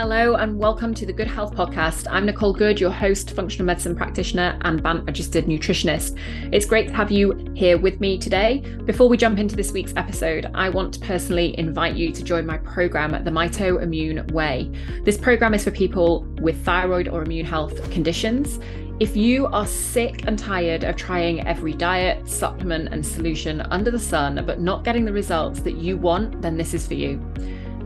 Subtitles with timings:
[0.00, 2.06] Hello, and welcome to the Good Health Podcast.
[2.08, 6.16] I'm Nicole Good, your host, functional medicine practitioner, and BANT registered nutritionist.
[6.52, 8.60] It's great to have you here with me today.
[8.84, 12.46] Before we jump into this week's episode, I want to personally invite you to join
[12.46, 14.70] my program, The Mito Immune Way.
[15.02, 18.60] This program is for people with thyroid or immune health conditions.
[19.00, 23.98] If you are sick and tired of trying every diet, supplement, and solution under the
[23.98, 27.20] sun, but not getting the results that you want, then this is for you.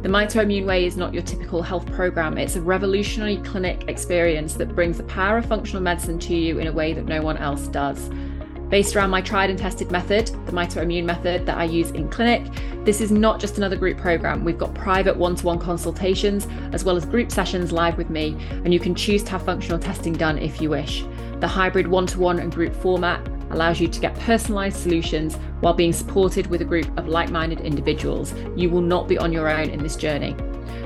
[0.03, 2.37] The Mitoimmune Way is not your typical health program.
[2.37, 6.67] It's a revolutionary clinic experience that brings the power of functional medicine to you in
[6.67, 8.11] a way that no one else does.
[8.69, 12.43] Based around my tried and tested method, the mitoimmune method that I use in clinic,
[12.85, 14.45] this is not just another group program.
[14.45, 18.37] We've got private one to one consultations as well as group sessions live with me,
[18.51, 21.05] and you can choose to have functional testing done if you wish.
[21.39, 25.75] The hybrid one to one and group format allows you to get personalized solutions while
[25.75, 28.35] being supported with a group of like minded individuals.
[28.57, 30.37] You will not be on your own in this journey.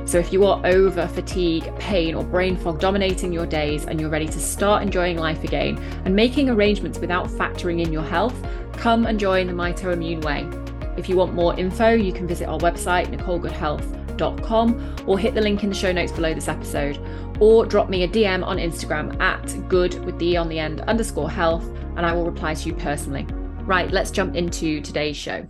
[0.07, 4.09] So, if you are over fatigue, pain, or brain fog dominating your days and you're
[4.09, 8.35] ready to start enjoying life again and making arrangements without factoring in your health,
[8.75, 10.49] come and join the Mito Immune Way.
[10.97, 15.65] If you want more info, you can visit our website, nicolegoodhealth.com, or hit the link
[15.65, 17.01] in the show notes below this episode,
[17.41, 20.83] or drop me a DM on Instagram at good with the e on the end
[20.83, 23.27] underscore health and I will reply to you personally.
[23.65, 25.47] Right, let's jump into today's show.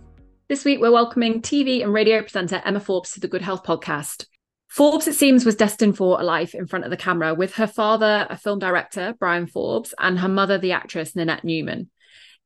[0.49, 4.25] This week, we're welcoming TV and radio presenter Emma Forbes to the Good Health podcast.
[4.69, 7.67] Forbes, it seems, was destined for a life in front of the camera with her
[7.67, 11.89] father, a film director, Bryan Forbes, and her mother, the actress Nanette Newman.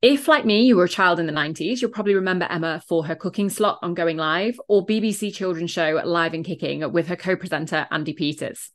[0.01, 3.05] If, like me, you were a child in the 90s, you'll probably remember Emma for
[3.05, 7.15] her cooking slot on Going Live or BBC children's show Live and Kicking with her
[7.15, 8.71] co presenter, Andy Peters.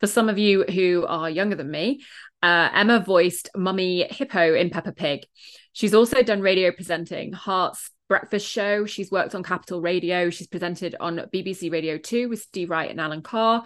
[0.00, 2.00] For some of you who are younger than me,
[2.42, 5.26] uh, Emma voiced Mummy Hippo in Peppa Pig.
[5.72, 8.84] She's also done radio presenting, Heart's Breakfast Show.
[8.84, 10.28] She's worked on Capital Radio.
[10.28, 13.64] She's presented on BBC Radio 2 with Steve Wright and Alan Carr.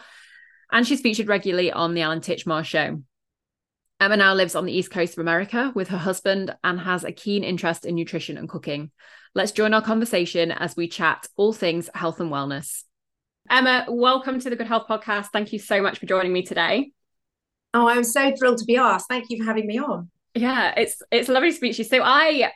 [0.70, 3.02] And she's featured regularly on The Alan Titchmarsh Show.
[3.98, 7.12] Emma now lives on the East Coast of America with her husband and has a
[7.12, 8.90] keen interest in nutrition and cooking.
[9.34, 12.84] Let's join our conversation as we chat all things health and wellness.
[13.48, 15.26] Emma, welcome to the Good Health Podcast.
[15.32, 16.90] Thank you so much for joining me today.
[17.76, 19.06] Oh, I'm so thrilled to be asked.
[19.08, 20.08] Thank you for having me on.
[20.34, 21.84] Yeah, it's it's lovely to speak to you.
[21.84, 22.52] So I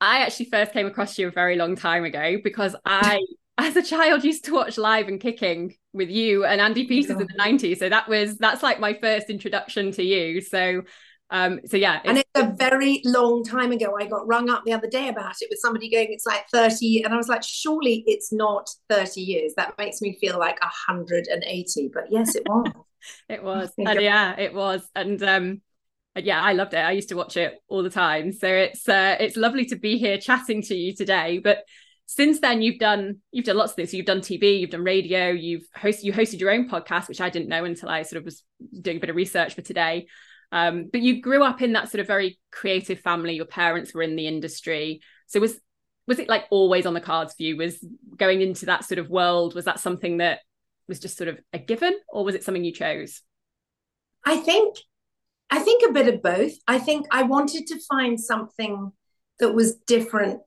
[0.00, 3.20] I actually first came across you a very long time ago because I
[3.58, 7.26] as a child used to watch live and kicking with you and Andy Peters in
[7.26, 7.78] the 90s.
[7.78, 10.40] So that was that's like my first introduction to you.
[10.40, 10.82] So
[11.30, 13.96] um, so yeah, it's- and it's a very long time ago.
[13.98, 17.02] I got rung up the other day about it with somebody going, "It's like 30,"
[17.04, 21.90] and I was like, "Surely it's not 30 years." That makes me feel like 180,
[21.92, 22.70] but yes, it was.
[23.28, 25.60] it was, and yeah, it was, and um,
[26.16, 26.78] yeah, I loved it.
[26.78, 28.32] I used to watch it all the time.
[28.32, 31.38] So it's uh, it's lovely to be here chatting to you today.
[31.38, 31.64] But
[32.06, 33.94] since then, you've done you've done lots of things.
[33.94, 37.30] You've done TV, you've done radio, you've hosted you hosted your own podcast, which I
[37.30, 38.42] didn't know until I sort of was
[38.80, 40.06] doing a bit of research for today.
[40.50, 43.34] Um, but you grew up in that sort of very creative family.
[43.34, 45.00] Your parents were in the industry.
[45.26, 45.58] So was
[46.06, 47.56] was it like always on the cards for you?
[47.56, 47.82] Was
[48.16, 50.40] going into that sort of world, was that something that
[50.92, 53.22] was just sort of a given or was it something you chose?
[54.26, 54.76] I think
[55.50, 56.52] I think a bit of both.
[56.68, 58.92] I think I wanted to find something
[59.38, 60.40] that was different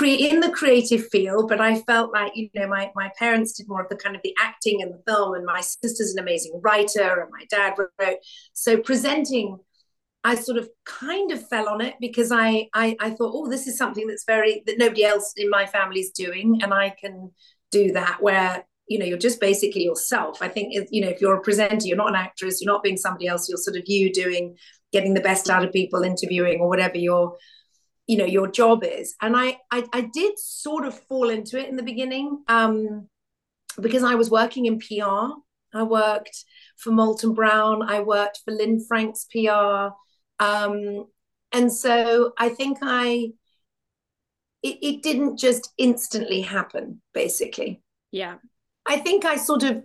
[0.00, 3.82] in the creative field but i felt like you know my, my parents did more
[3.82, 7.20] of the kind of the acting and the film and my sister's an amazing writer
[7.20, 8.16] and my dad wrote
[8.54, 9.58] so presenting
[10.24, 13.66] i sort of kind of fell on it because i i, I thought oh this
[13.66, 17.30] is something that's very that nobody else in my family is doing and i can
[17.70, 20.42] do that where you know you're just basically yourself.
[20.42, 22.96] I think you know if you're a presenter you're not an actress you're not being
[22.96, 24.56] somebody else you're sort of you doing
[24.92, 27.36] getting the best out of people interviewing or whatever you're
[28.06, 29.14] you know your job is.
[29.20, 33.08] And I, I i did sort of fall into it in the beginning um
[33.80, 35.02] because i was working in pr
[35.74, 36.44] i worked
[36.76, 39.90] for molton brown i worked for Lynne Franks pr
[40.38, 41.06] um
[41.52, 43.32] and so i think i
[44.62, 47.82] it, it didn't just instantly happen basically.
[48.10, 48.36] Yeah
[48.86, 49.84] i think i sort of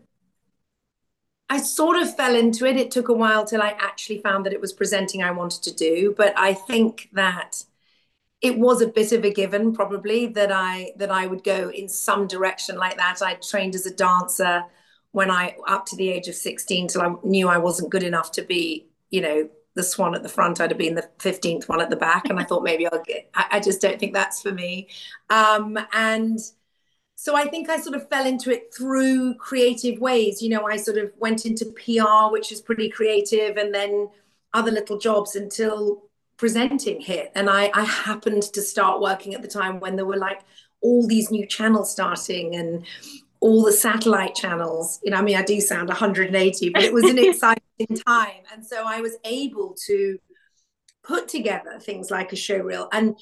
[1.50, 2.78] I sort of fell into it.
[2.78, 5.74] It took a while till I actually found that it was presenting I wanted to
[5.74, 6.14] do.
[6.16, 7.64] But I think that
[8.42, 11.90] it was a bit of a given probably that I that I would go in
[11.90, 13.22] some direction like that.
[13.22, 14.64] I trained as a dancer
[15.12, 18.32] when I up to the age of 16 till I knew I wasn't good enough
[18.34, 20.62] to be, you know, the swan at the front.
[20.62, 22.30] I'd have been the 15th one at the back.
[22.30, 24.88] And I thought maybe I'll get I, I just don't think that's for me.
[25.32, 26.38] Um, and
[27.22, 30.42] so I think I sort of fell into it through creative ways.
[30.42, 34.10] You know, I sort of went into PR, which is pretty creative, and then
[34.54, 36.04] other little jobs until
[36.38, 40.16] presenting hit and I, I happened to start working at the time when there were
[40.16, 40.40] like
[40.80, 42.86] all these new channels starting and
[43.42, 45.02] all the satellite channels.
[45.04, 48.44] You know, I mean, I do sound 180, but it was an exciting time.
[48.54, 50.18] And so I was able to
[51.04, 53.18] put together things like a show reel and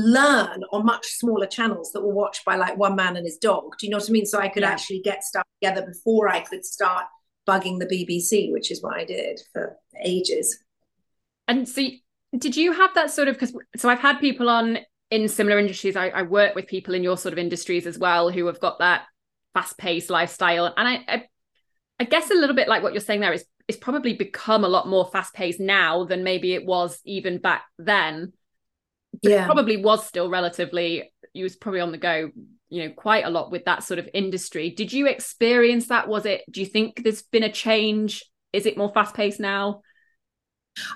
[0.00, 3.76] learn on much smaller channels that were watched by like one man and his dog.
[3.78, 4.26] Do you know what I mean?
[4.26, 4.70] So I could yeah.
[4.70, 7.06] actually get stuff together before I could start
[7.48, 10.58] bugging the BBC, which is what I did for ages.
[11.48, 11.82] And so,
[12.36, 13.34] did you have that sort of?
[13.34, 14.78] Because so I've had people on
[15.10, 15.96] in similar industries.
[15.96, 18.78] I, I, work with people in your sort of industries as well who have got
[18.78, 19.06] that
[19.54, 21.24] fast-paced lifestyle, and I, I,
[21.98, 24.68] I guess a little bit like what you're saying there is it's probably become a
[24.68, 28.32] lot more fast-paced now than maybe it was even back then.
[29.22, 31.12] Yeah, probably was still relatively.
[31.32, 32.30] You was probably on the go
[32.68, 34.70] you know quite a lot with that sort of industry.
[34.70, 36.08] Did you experience that?
[36.08, 38.24] Was it do you think there's been a change?
[38.52, 39.82] Is it more fast paced now?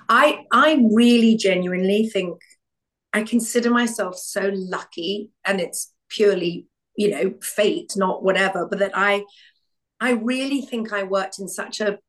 [0.09, 2.39] I i really genuinely think
[3.13, 8.91] i consider myself so lucky and it's purely you know fate not whatever but that
[8.95, 9.23] i
[9.99, 11.99] i really think i worked in such a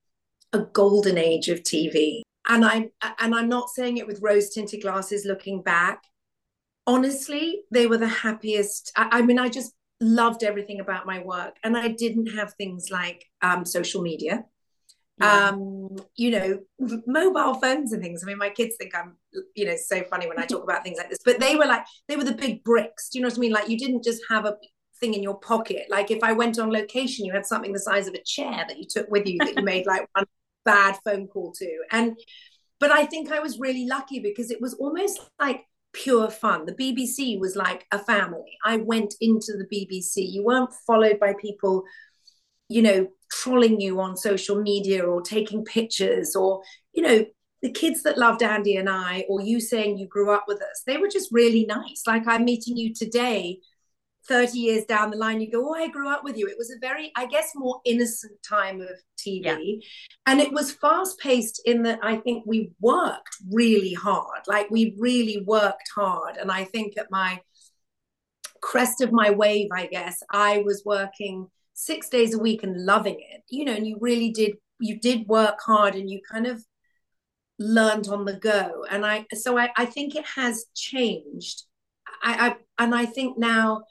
[0.52, 2.88] a golden age of tv and i
[3.18, 6.02] and i'm not saying it with rose tinted glasses looking back
[6.86, 8.92] honestly, they were the happiest.
[8.96, 11.56] I, I, mean, I just loved everything about my work.
[11.64, 14.44] And I didn't have things like um, social media,
[15.20, 15.48] yeah.
[15.48, 16.60] um, you know,
[17.06, 18.22] mobile phones and things.
[18.22, 19.16] I mean, my kids think I'm,
[19.54, 21.84] you know, so funny when I talk about things like this, but they were like,
[22.08, 23.08] they were the big bricks.
[23.08, 23.52] Do you know what I mean?
[23.52, 24.56] Like, you didn't just have a
[25.00, 25.86] thing in your pocket.
[25.90, 28.78] Like, if I went on location, you had something the size of a chair that
[28.78, 30.26] you took with you that you made like one
[30.66, 31.78] bad phone call to.
[31.90, 32.18] And,
[32.78, 36.66] but I think I was really lucky because it was almost like pure fun.
[36.66, 38.58] The BBC was like a family.
[38.64, 40.30] I went into the BBC.
[40.30, 41.84] You weren't followed by people,
[42.68, 47.24] you know, trolling you on social media or taking pictures or, you know,
[47.62, 50.82] the kids that loved Andy and I, or you saying you grew up with us,
[50.86, 52.02] they were just really nice.
[52.06, 53.58] Like I'm meeting you today
[54.26, 56.46] 30 years down the line, you go, Oh, I grew up with you.
[56.46, 59.44] It was a very, I guess, more innocent time of TV.
[59.44, 59.56] Yeah.
[60.26, 64.40] And it was fast paced in that I think we worked really hard.
[64.46, 66.36] Like we really worked hard.
[66.36, 67.40] And I think at my
[68.60, 73.18] crest of my wave, I guess, I was working six days a week and loving
[73.18, 76.64] it, you know, and you really did, you did work hard and you kind of
[77.58, 78.84] learned on the go.
[78.90, 81.64] And I, so I, I think it has changed.
[82.22, 83.82] I, I and I think now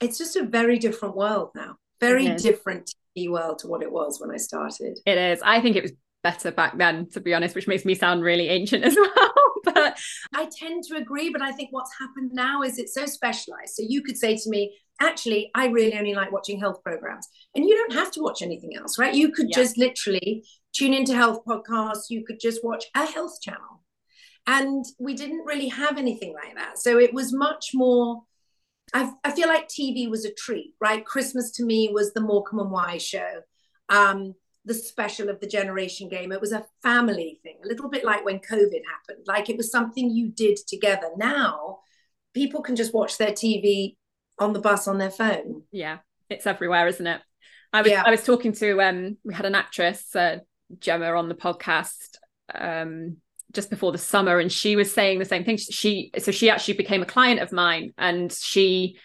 [0.00, 1.76] it's just a very different world now.
[2.00, 4.98] Very different TV world to what it was when I started.
[5.06, 5.40] It is.
[5.42, 8.48] I think it was better back then, to be honest, which makes me sound really
[8.48, 9.32] ancient as well.
[9.64, 9.98] but
[10.34, 11.30] I tend to agree.
[11.30, 13.74] But I think what's happened now is it's so specialized.
[13.74, 17.28] So you could say to me, actually, I really only like watching health programs.
[17.54, 19.14] And you don't have to watch anything else, right?
[19.14, 19.56] You could yeah.
[19.56, 20.44] just literally
[20.74, 22.10] tune into health podcasts.
[22.10, 23.82] You could just watch a health channel.
[24.46, 26.78] And we didn't really have anything like that.
[26.78, 28.22] So it was much more
[28.94, 31.04] I, I feel like TV was a treat, right?
[31.04, 33.42] Christmas to me was the Morecambe and Wise show,
[33.88, 34.34] um,
[34.64, 36.32] the special of the Generation Game.
[36.32, 39.26] It was a family thing, a little bit like when COVID happened.
[39.26, 41.10] Like it was something you did together.
[41.16, 41.80] Now,
[42.34, 43.96] people can just watch their TV
[44.38, 45.62] on the bus on their phone.
[45.72, 45.98] Yeah,
[46.30, 47.20] it's everywhere, isn't it?
[47.72, 48.02] I was yeah.
[48.06, 50.38] I was talking to um we had an actress uh,
[50.78, 52.16] Gemma on the podcast
[52.54, 53.18] um
[53.56, 55.56] just before the summer and she was saying the same thing.
[55.56, 58.98] She so she actually became a client of mine and she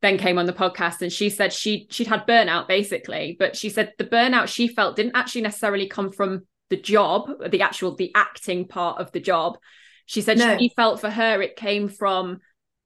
[0.00, 3.36] then came on the podcast and she said she she'd had burnout basically.
[3.38, 7.62] But she said the burnout she felt didn't actually necessarily come from the job the
[7.62, 9.58] actual the acting part of the job.
[10.06, 10.56] She said no.
[10.58, 12.38] she felt for her it came from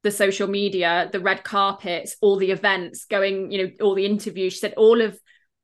[0.02, 4.54] the social media the red carpets all the events going you know all the interviews.
[4.54, 5.12] She said all of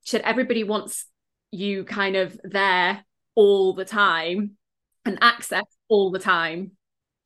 [0.05, 1.05] she said everybody wants
[1.51, 3.05] you kind of there
[3.35, 4.58] all the time
[5.09, 6.73] and access all the time.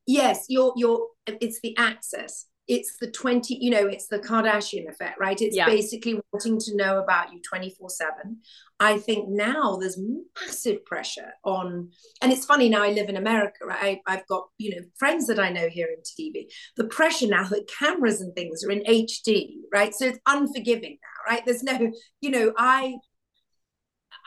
[0.07, 2.47] Yes you're you're it's the access.
[2.69, 5.41] It's the 20 you know it's the kardashian effect right?
[5.41, 5.67] It's yeah.
[5.67, 8.39] basically wanting to know about you 24 7
[8.81, 9.99] i think now there's
[10.41, 14.01] massive pressure on and it's funny now i live in america right?
[14.07, 16.47] I, have got you know friends that i know here in tv
[16.77, 19.95] the pressure now that cameras and things are in hd right?
[19.95, 21.43] So it's unforgiving now right?
[21.45, 22.97] There's no you know i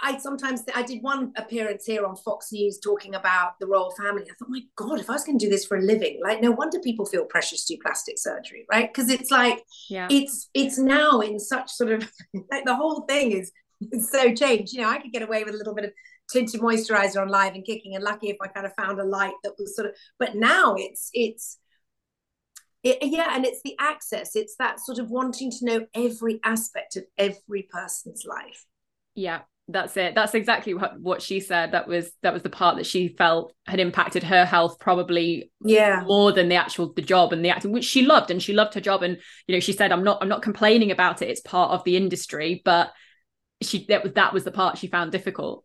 [0.02, 4.24] I sometimes I did one appearance here on Fox News talking about the royal family.
[4.24, 6.42] I thought, my God, if I was going to do this for a living, like
[6.42, 8.92] no wonder people feel precious to do plastic surgery, right?
[8.94, 10.08] Because it's like yeah.
[10.10, 12.12] it's it's now in such sort of
[12.52, 13.52] like the whole thing is
[14.10, 14.74] so changed.
[14.74, 15.92] You know, I could get away with a little bit of
[16.32, 19.36] tinted moisturizer on live and kicking, and lucky if I kind of found a light
[19.44, 19.96] that was sort of.
[20.20, 21.58] But now it's it's
[22.84, 24.36] it, yeah, and it's the access.
[24.36, 28.66] It's that sort of wanting to know every aspect of every person's life.
[29.16, 30.13] Yeah, that's it.
[30.13, 31.72] That's exactly what, what she said.
[31.72, 36.03] That was that was the part that she felt had impacted her health probably yeah.
[36.05, 38.75] more than the actual the job and the acting which she loved and she loved
[38.75, 39.01] her job.
[39.01, 39.17] And
[39.48, 41.29] you know she said i'm not i'm not complaining about it.
[41.29, 42.62] It's part of the industry.
[42.63, 42.91] But
[43.62, 45.63] she that was that was the part she found difficult.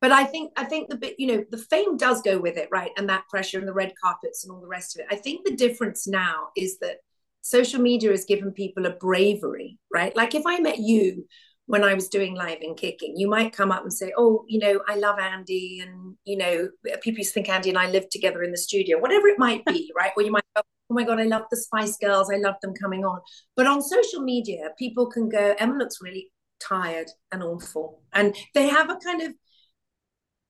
[0.00, 2.68] But i think i think the bit you know the fame does go with it
[2.72, 2.92] right?
[2.96, 5.14] And that pressure and the red carpets and all the rest of it.
[5.14, 6.96] I think the difference now is that
[7.42, 10.16] social media has given people a bravery right?
[10.16, 11.26] Like if i met you
[11.72, 14.58] when I was doing live and kicking, you might come up and say, Oh, you
[14.58, 15.80] know, I love Andy.
[15.80, 16.68] And, you know,
[17.00, 19.64] people used to think Andy and I lived together in the studio, whatever it might
[19.64, 20.12] be, right?
[20.14, 20.60] Or you might go,
[20.90, 22.30] Oh my God, I love the Spice Girls.
[22.30, 23.20] I love them coming on.
[23.56, 26.28] But on social media, people can go, Emma looks really
[26.60, 28.02] tired and awful.
[28.12, 29.32] And they have a kind of,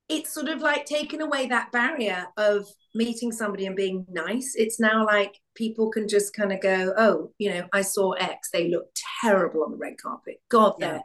[0.08, 4.54] it's sort of like taken away that barrier of meeting somebody and being nice.
[4.56, 8.50] It's now like people can just kind of go, oh, you know, I saw X,
[8.52, 8.86] they look
[9.22, 10.36] terrible on the red carpet.
[10.50, 10.90] God, yeah.
[10.90, 11.02] their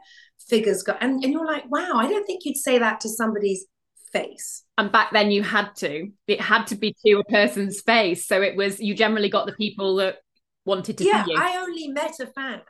[0.48, 3.64] figures got, and, and you're like, wow, I don't think you'd say that to somebody's
[4.12, 4.64] face.
[4.76, 8.26] And back then you had to, it had to be to a person's face.
[8.26, 10.16] So it was, you generally got the people that
[10.64, 11.38] wanted to yeah, see you.
[11.38, 12.60] I only met a fan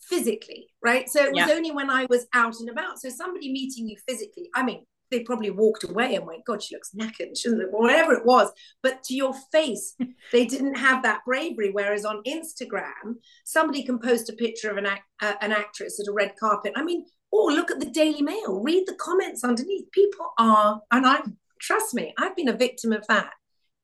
[0.00, 1.08] physically, right?
[1.08, 1.54] So it was yeah.
[1.54, 3.00] only when I was out and about.
[3.00, 6.74] So somebody meeting you physically, I mean, they probably walked away and went, God, she
[6.74, 7.68] looks knackered, shouldn't it?
[7.70, 8.50] Whatever it was.
[8.82, 9.94] But to your face,
[10.32, 11.70] they didn't have that bravery.
[11.70, 16.08] Whereas on Instagram, somebody can post a picture of an, act, uh, an actress at
[16.08, 16.72] a red carpet.
[16.76, 19.90] I mean, oh, look at the Daily Mail, read the comments underneath.
[19.92, 21.20] People are, and I
[21.60, 23.30] trust me, I've been a victim of that.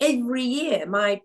[0.00, 1.20] Every year, my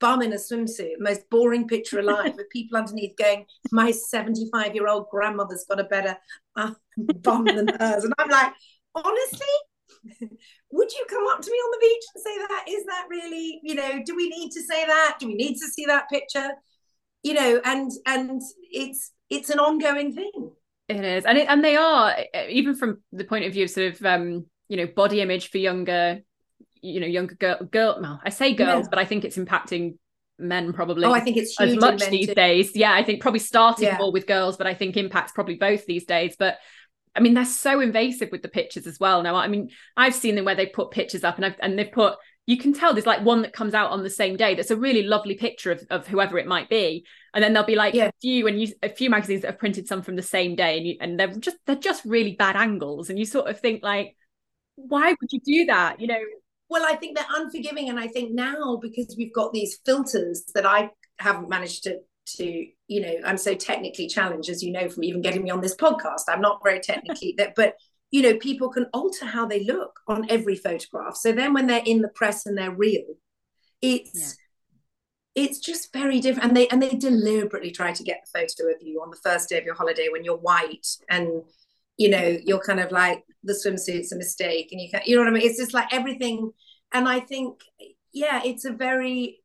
[0.00, 4.88] bum in a swimsuit, most boring picture alive, with people underneath going, My 75 year
[4.88, 6.16] old grandmother's got a better
[6.56, 8.04] uh, bum than hers.
[8.04, 8.52] And I'm like,
[8.94, 9.46] honestly,
[10.70, 12.64] would you come up to me on the beach and say that?
[12.68, 15.16] Is that really, you know, do we need to say that?
[15.20, 16.50] Do we need to see that picture?
[17.22, 20.52] You know, and and it's it's an ongoing thing.
[20.88, 22.14] It is, and it, and they are
[22.48, 25.58] even from the point of view of sort of um, you know body image for
[25.58, 26.20] younger,
[26.80, 27.98] you know, younger girl girl.
[28.00, 28.90] Well, I say girls, yeah.
[28.90, 29.98] but I think it's impacting
[30.38, 31.04] men probably.
[31.04, 32.34] Oh, I think it's as much these too.
[32.34, 32.74] days.
[32.74, 33.98] Yeah, I think probably starting yeah.
[33.98, 36.34] more with girls, but I think impacts probably both these days.
[36.38, 36.58] But
[37.14, 39.22] I mean, they're so invasive with the pictures as well.
[39.22, 41.90] Now, I mean, I've seen them where they put pictures up and I've and they've
[41.90, 42.16] put
[42.46, 44.76] you can tell there's like one that comes out on the same day that's a
[44.76, 47.06] really lovely picture of, of whoever it might be.
[47.34, 48.06] And then there'll be like yeah.
[48.06, 50.78] a few and you a few magazines that have printed some from the same day
[50.78, 53.10] and you and they're just they're just really bad angles.
[53.10, 54.16] And you sort of think like
[54.74, 56.00] why would you do that?
[56.00, 56.20] You know?
[56.68, 57.88] Well i think they're unforgiving.
[57.90, 62.66] And i think now because we've got these filters that i haven't managed to to
[62.86, 65.74] you know i'm so technically challenged as you know from even getting me on this
[65.74, 66.22] podcast.
[66.28, 67.74] I'm not very technically that but
[68.10, 71.16] you know people can alter how they look on every photograph.
[71.16, 73.04] So then when they're in the press and they're real
[73.82, 74.38] it's
[75.34, 75.44] yeah.
[75.44, 78.80] it's just very different and they and they deliberately try to get the photo of
[78.80, 81.42] you on the first day of your holiday when you're white and
[81.96, 85.22] you know you're kind of like the swimsuit's a mistake and you can you know
[85.22, 85.42] what i mean?
[85.42, 86.52] It's just like everything.
[86.94, 87.60] And i think
[88.12, 89.41] yeah it's a very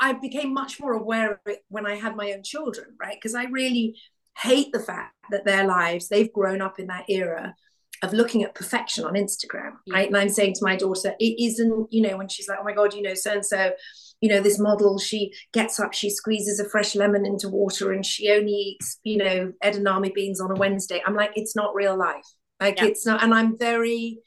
[0.00, 3.16] I became much more aware of it when I had my own children, right?
[3.16, 3.96] Because I really
[4.38, 7.54] hate the fact that their lives, they've grown up in that era
[8.02, 10.08] of looking at perfection on Instagram, right?
[10.08, 12.72] And I'm saying to my daughter, it isn't, you know, when she's like, oh my
[12.72, 13.72] God, you know, so and so,
[14.22, 18.06] you know, this model, she gets up, she squeezes a fresh lemon into water and
[18.06, 21.02] she only eats, you know, edamame beans on a Wednesday.
[21.06, 22.24] I'm like, it's not real life.
[22.58, 22.86] Like yeah.
[22.86, 24.20] it's not, and I'm very,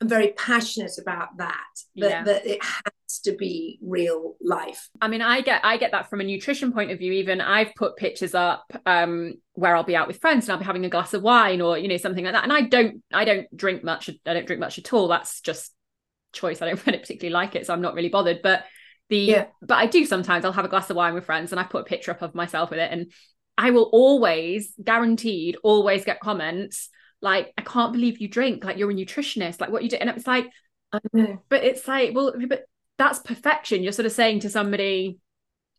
[0.00, 1.64] I'm very passionate about that,
[1.96, 2.24] that, yeah.
[2.24, 4.88] that it has to be real life.
[5.00, 7.12] I mean, I get I get that from a nutrition point of view.
[7.12, 10.64] Even I've put pictures up um, where I'll be out with friends and I'll be
[10.64, 12.44] having a glass of wine or you know something like that.
[12.44, 14.08] And I don't I don't drink much.
[14.26, 15.08] I don't drink much at all.
[15.08, 15.74] That's just
[16.32, 16.62] choice.
[16.62, 18.40] I don't really particularly like it, so I'm not really bothered.
[18.42, 18.64] But
[19.08, 19.46] the yeah.
[19.60, 20.44] but I do sometimes.
[20.44, 22.34] I'll have a glass of wine with friends and I put a picture up of
[22.34, 23.12] myself with it, and
[23.58, 26.88] I will always guaranteed always get comments
[27.22, 30.10] like I can't believe you drink like you're a nutritionist like what you do and
[30.10, 30.46] it's like
[30.92, 32.64] but it's like well but
[33.00, 33.82] that's perfection.
[33.82, 35.18] You're sort of saying to somebody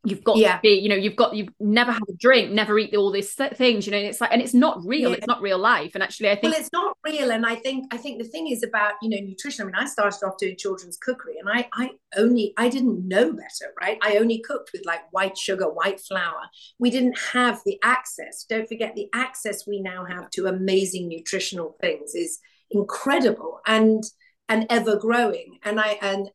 [0.03, 0.55] you've got yeah.
[0.55, 3.35] to be you know you've got you've never had a drink never eat all these
[3.53, 5.17] things you know it's like and it's not real yeah.
[5.17, 7.85] it's not real life and actually i think well it's not real and i think
[7.93, 9.61] i think the thing is about you know nutrition.
[9.61, 13.31] I mean i started off doing children's cookery and i i only i didn't know
[13.31, 13.99] better right?
[14.01, 16.49] I only cooked with like white sugar white flour.
[16.79, 18.43] We didn't have the access.
[18.49, 22.39] Don't forget the access we now have to amazing nutritional things is
[22.71, 24.03] incredible and
[24.49, 26.29] and ever growing and i and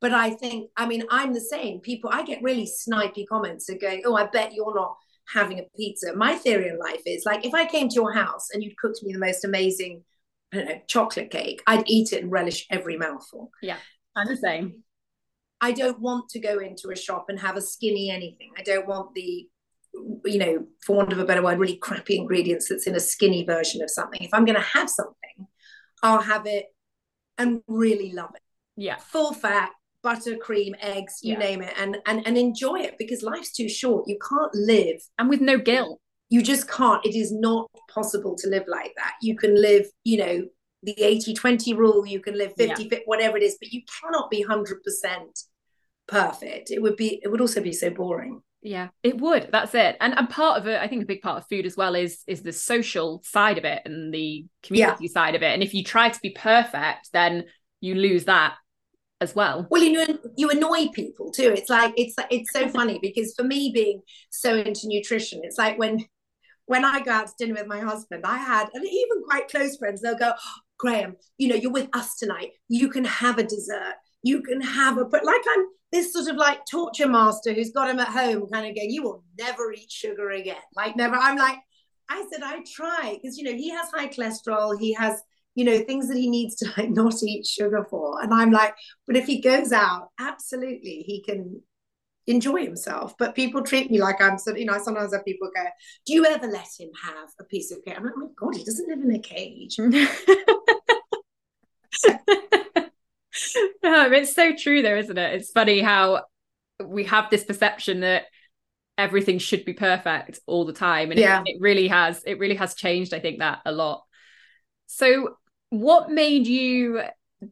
[0.00, 1.80] but I think, I mean, I'm the same.
[1.80, 4.96] People, I get really snipey comments that go, oh, I bet you're not
[5.32, 6.14] having a pizza.
[6.14, 9.02] My theory in life is like, if I came to your house and you'd cooked
[9.02, 10.02] me the most amazing,
[10.52, 13.50] I don't know, chocolate cake, I'd eat it and relish every mouthful.
[13.62, 13.76] Yeah,
[14.16, 14.82] I'm the same.
[15.60, 18.50] I don't want to go into a shop and have a skinny anything.
[18.58, 19.46] I don't want the
[20.24, 23.44] you know, for want of a better word, really crappy ingredients that's in a skinny
[23.44, 24.22] version of something.
[24.22, 25.46] If I'm going to have something,
[26.02, 26.66] I'll have it
[27.38, 28.42] and really love it.
[28.76, 28.96] Yeah.
[28.96, 29.70] Full fat,
[30.02, 31.38] butter, cream, eggs, you yeah.
[31.38, 34.04] name it, and and and enjoy it because life's too short.
[34.06, 36.00] You can't live and with no guilt.
[36.28, 37.04] You just can't.
[37.04, 39.14] It is not possible to live like that.
[39.20, 40.44] You can live, you know,
[40.84, 42.98] the 80-20 rule, you can live 50 yeah.
[43.04, 44.68] whatever it is, but you cannot be 100%
[46.06, 46.70] perfect.
[46.70, 50.16] It would be it would also be so boring yeah it would that's it and
[50.18, 52.42] and part of it i think a big part of food as well is is
[52.42, 55.10] the social side of it and the community yeah.
[55.10, 57.44] side of it and if you try to be perfect then
[57.80, 58.54] you lose that
[59.20, 62.98] as well well you know you annoy people too it's like it's it's so funny
[63.02, 64.00] because for me being
[64.30, 66.04] so into nutrition it's like when
[66.66, 69.76] when i go out to dinner with my husband i had and even quite close
[69.76, 73.42] friends they'll go oh, graham you know you're with us tonight you can have a
[73.42, 77.72] dessert you can have a but like i'm this sort of like torture master who's
[77.72, 80.56] got him at home kind of going, you will never eat sugar again.
[80.76, 81.16] Like never.
[81.16, 81.58] I'm like,
[82.08, 84.78] I said, I try because, you know, he has high cholesterol.
[84.78, 85.20] He has,
[85.54, 88.22] you know, things that he needs to like not eat sugar for.
[88.22, 88.74] And I'm like,
[89.06, 91.62] but if he goes out, absolutely, he can
[92.26, 93.14] enjoy himself.
[93.18, 95.64] But people treat me like I'm sort of, you know, sometimes have people go,
[96.06, 97.94] do you ever let him have a piece of cake?
[97.96, 99.78] I'm like, oh my God, he doesn't live in a cage.
[103.82, 105.34] no, it's so true though, isn't it?
[105.34, 106.24] It's funny how
[106.84, 108.24] we have this perception that
[108.96, 111.10] everything should be perfect all the time.
[111.10, 111.40] And yeah.
[111.40, 114.04] it, it really has, it really has changed, I think, that a lot.
[114.86, 115.36] So
[115.70, 117.02] what made you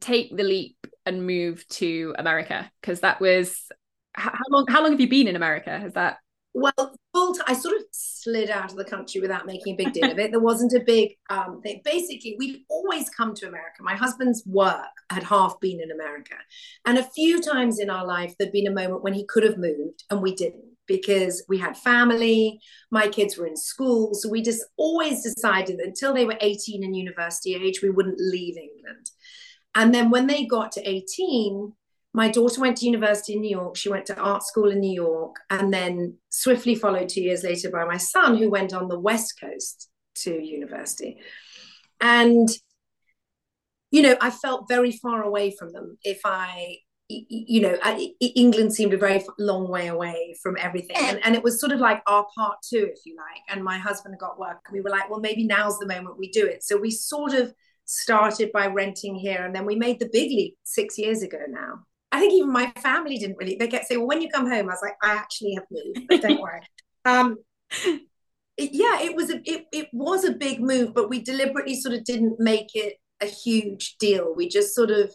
[0.00, 2.70] take the leap and move to America?
[2.80, 3.68] Because that was
[4.12, 5.78] how long how long have you been in America?
[5.78, 6.18] Has that
[6.54, 10.10] well, full I sort of slid out of the country without making a big deal
[10.10, 10.30] of it.
[10.30, 11.80] There wasn't a big um, thing.
[11.84, 13.82] Basically, we'd always come to America.
[13.82, 16.34] My husband's work had half been in America.
[16.84, 19.58] And a few times in our life, there'd been a moment when he could have
[19.58, 24.14] moved and we didn't because we had family, my kids were in school.
[24.14, 28.18] So we just always decided that until they were 18 and university age, we wouldn't
[28.18, 29.10] leave England.
[29.74, 31.72] And then when they got to 18,
[32.14, 33.76] my daughter went to university in New York.
[33.76, 37.70] She went to art school in New York, and then swiftly followed two years later
[37.70, 41.18] by my son, who went on the West Coast to university.
[42.00, 42.48] And,
[43.90, 45.98] you know, I felt very far away from them.
[46.02, 47.78] If I, you know,
[48.20, 50.96] England seemed a very long way away from everything.
[50.96, 53.42] And, and it was sort of like our part two, if you like.
[53.48, 56.30] And my husband got work, and we were like, well, maybe now's the moment we
[56.30, 56.62] do it.
[56.62, 57.54] So we sort of
[57.86, 61.80] started by renting here, and then we made the big leap six years ago now.
[62.12, 63.56] I think even my family didn't really.
[63.56, 66.06] They kept saying, "Well, when you come home," I was like, "I actually have moved,
[66.08, 66.62] but don't worry."
[67.04, 67.38] Um,
[68.58, 71.94] it, yeah, it was a it, it was a big move, but we deliberately sort
[71.94, 74.34] of didn't make it a huge deal.
[74.34, 75.10] We just sort of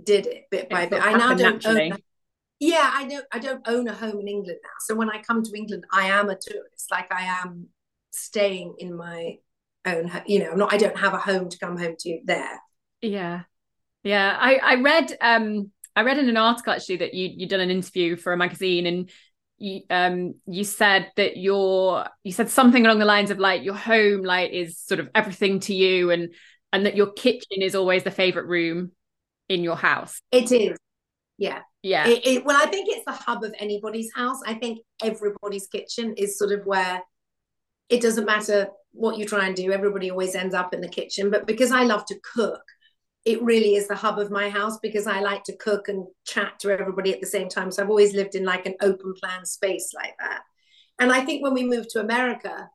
[0.00, 1.04] did it bit by bit.
[1.04, 1.92] I now don't naturally.
[1.92, 1.98] own.
[2.60, 3.26] Yeah, I don't.
[3.32, 4.70] I don't own a home in England now.
[4.80, 6.90] So when I come to England, I am a tourist.
[6.90, 7.68] Like I am
[8.12, 9.38] staying in my
[9.86, 10.10] own.
[10.26, 10.72] You know, I'm not.
[10.72, 12.60] I don't have a home to come home to there.
[13.02, 13.42] Yeah,
[14.02, 14.36] yeah.
[14.38, 17.70] I I read um I read in an article actually that you you'd done an
[17.70, 19.10] interview for a magazine and
[19.58, 23.74] you um you said that your you said something along the lines of like your
[23.74, 26.34] home like is sort of everything to you and
[26.72, 28.90] and that your kitchen is always the favorite room
[29.48, 30.20] in your house.
[30.30, 30.78] It is.
[31.38, 31.60] Yeah.
[31.82, 32.08] Yeah.
[32.08, 34.40] It, it, well, I think it's the hub of anybody's house.
[34.46, 37.02] I think everybody's kitchen is sort of where
[37.88, 41.30] it doesn't matter what you try and do, everybody always ends up in the kitchen.
[41.30, 42.62] But because I love to cook,
[43.24, 46.58] it really is the hub of my house because I like to cook and chat
[46.60, 47.70] to everybody at the same time.
[47.70, 50.42] So I've always lived in like an open plan space like that.
[50.98, 52.68] And I think when we moved to America,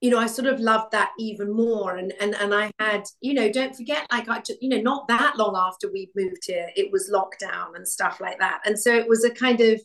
[0.00, 1.96] you know, I sort of loved that even more.
[1.96, 5.08] And and and I had, you know, don't forget, like I just, you know, not
[5.08, 8.60] that long after we moved here, it was lockdown and stuff like that.
[8.66, 9.80] And so it was a kind of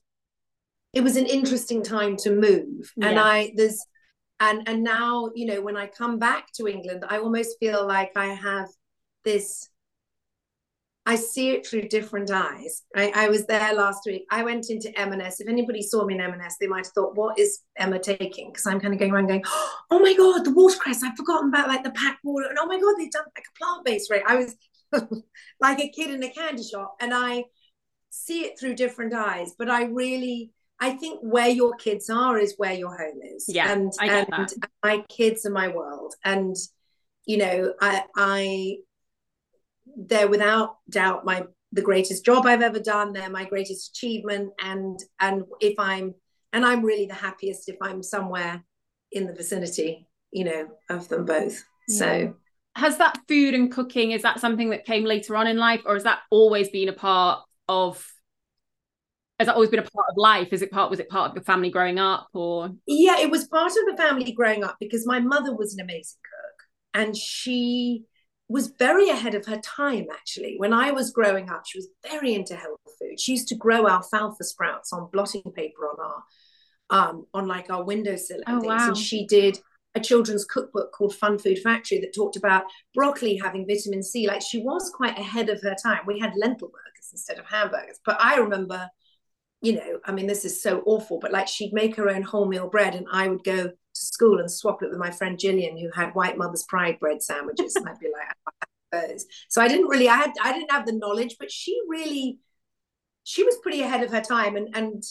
[0.93, 2.91] it was an interesting time to move.
[3.01, 3.79] And I there's
[4.39, 8.11] and and now, you know, when I come back to England, I almost feel like
[8.17, 8.67] I have
[9.23, 9.69] this
[11.05, 12.83] I see it through different eyes.
[12.95, 14.25] I, I was there last week.
[14.29, 15.39] I went into M&S.
[15.39, 18.67] If anybody saw me in M&S, they might have thought, "What is Emma taking?" Because
[18.67, 19.43] I'm kind of going around going,
[19.89, 21.01] "Oh my god, the watercress!
[21.03, 23.57] I've forgotten about like the packed water." And oh my god, they've done like a
[23.57, 24.23] plant-based rate.
[24.27, 24.55] I was
[25.59, 27.45] like a kid in a candy shop, and I
[28.11, 29.55] see it through different eyes.
[29.57, 33.45] But I really, I think where your kids are is where your home is.
[33.47, 34.53] Yeah, and and that.
[34.83, 36.55] my kids are my world, and
[37.25, 38.77] you know, I I
[39.95, 43.13] they're without doubt my the greatest job I've ever done.
[43.13, 46.15] They're my greatest achievement, and and if I'm
[46.53, 48.63] and I'm really the happiest if I'm somewhere
[49.11, 51.63] in the vicinity, you know, of them both.
[51.87, 51.97] Yeah.
[51.97, 52.35] So
[52.75, 55.95] has that food and cooking is that something that came later on in life or
[55.95, 58.07] has that always been a part of
[59.39, 60.49] has that always been a part of life?
[60.51, 63.47] Is it part was it part of the family growing up or Yeah, it was
[63.47, 68.03] part of the family growing up because my mother was an amazing cook and she
[68.51, 70.55] was very ahead of her time actually.
[70.57, 73.19] When I was growing up, she was very into health food.
[73.19, 76.23] She used to grow alfalfa sprouts on blotting paper on our
[76.89, 78.69] um on like our windowsill and Oh, things.
[78.69, 78.87] wow.
[78.87, 79.59] And she did
[79.95, 82.63] a children's cookbook called Fun Food Factory that talked about
[82.95, 84.27] broccoli having vitamin C.
[84.27, 86.01] Like she was quite ahead of her time.
[86.07, 87.99] We had lentil burgers instead of hamburgers.
[88.05, 88.89] But I remember,
[89.61, 92.71] you know, I mean, this is so awful, but like she'd make her own wholemeal
[92.71, 95.89] bread and I would go to school and swap it with my friend Gillian, who
[95.91, 97.75] had White Mother's Pride bread sandwiches.
[97.75, 98.53] and I'd be like,
[98.93, 99.17] "I.
[99.49, 102.39] So I didn't really, I had, I didn't have the knowledge, but she really,
[103.23, 104.57] she was pretty ahead of her time.
[104.57, 105.03] And, and,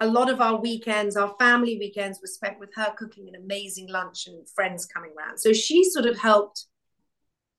[0.00, 3.88] a lot of our weekends, our family weekends, were spent with her cooking an amazing
[3.88, 5.38] lunch and friends coming around.
[5.38, 6.66] So she sort of helped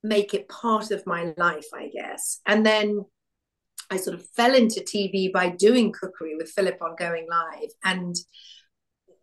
[0.04, 2.40] make it part of my life, I guess.
[2.46, 3.06] And then
[3.92, 8.16] I sort of fell into TV by doing cookery with Philip on Going Live and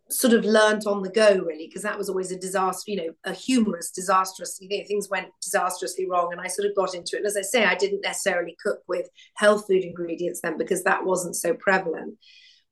[0.09, 3.13] sort of learned on the go, really, because that was always a disaster, you know,
[3.25, 6.29] a humorous, disastrous, you know, things went disastrously wrong.
[6.31, 7.19] And I sort of got into it.
[7.19, 11.05] And as I say, I didn't necessarily cook with health food ingredients then because that
[11.05, 12.17] wasn't so prevalent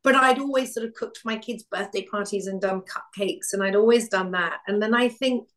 [0.05, 3.63] but I'd always sort of cooked for my kids' birthday parties and done cupcakes, and
[3.63, 4.59] I'd always done that.
[4.67, 5.49] And then I think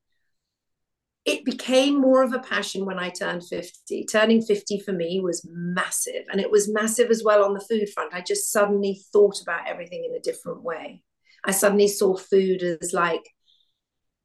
[1.27, 4.07] it became more of a passion when I turned 50.
[4.07, 7.91] Turning 50 for me was massive, and it was massive as well on the food
[7.91, 8.15] front.
[8.15, 11.03] I just suddenly thought about everything in a different way.
[11.45, 13.29] I suddenly saw food as like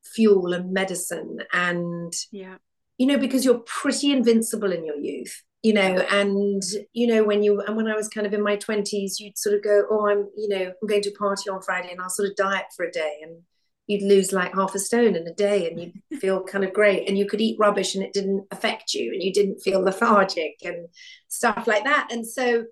[0.04, 2.58] fuel and medicine, and yeah,
[2.97, 7.41] you know, because you're pretty invincible in your youth you know and you know when
[7.41, 10.08] you and when i was kind of in my 20s you'd sort of go oh
[10.08, 12.65] i'm you know i'm going to a party on friday and i'll sort of diet
[12.76, 13.41] for a day and
[13.88, 17.08] you'd lose like half a stone in a day and you'd feel kind of great
[17.08, 20.56] and you could eat rubbish and it didn't affect you and you didn't feel lethargic
[20.63, 20.88] and
[21.30, 22.65] stuff like that and so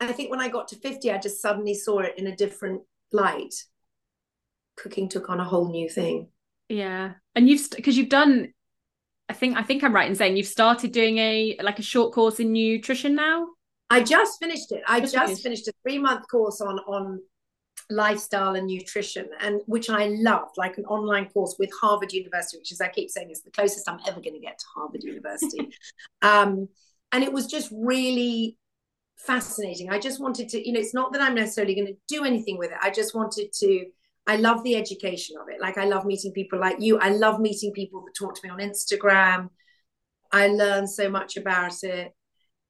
[0.00, 2.82] i think when i got to 50 i just suddenly saw it in a different
[3.12, 3.54] light
[4.76, 6.28] cooking took on a whole new thing
[6.68, 8.52] yeah and you've because you've done
[9.28, 12.12] I think I think I'm right in saying you've started doing a like a short
[12.12, 13.48] course in nutrition now.
[13.90, 14.82] I just finished it.
[14.86, 15.68] I Just just, finished.
[15.68, 17.20] a three month course on on
[17.90, 22.72] lifestyle and nutrition, and which I loved, like an online course with Harvard University, which,
[22.72, 25.70] as I keep saying, is the closest I'm ever going to get to Harvard University.
[26.22, 26.68] um,
[27.12, 28.58] and it was just really
[29.18, 29.90] fascinating.
[29.90, 32.58] I just wanted to, you know, it's not that I'm necessarily going to do anything
[32.58, 32.78] with it.
[32.80, 33.86] I just wanted to.
[34.28, 35.60] I love the education of it.
[35.60, 36.98] Like I love meeting people like you.
[36.98, 39.50] I love meeting people that talk to me on Instagram.
[40.32, 42.12] I learn so much about it.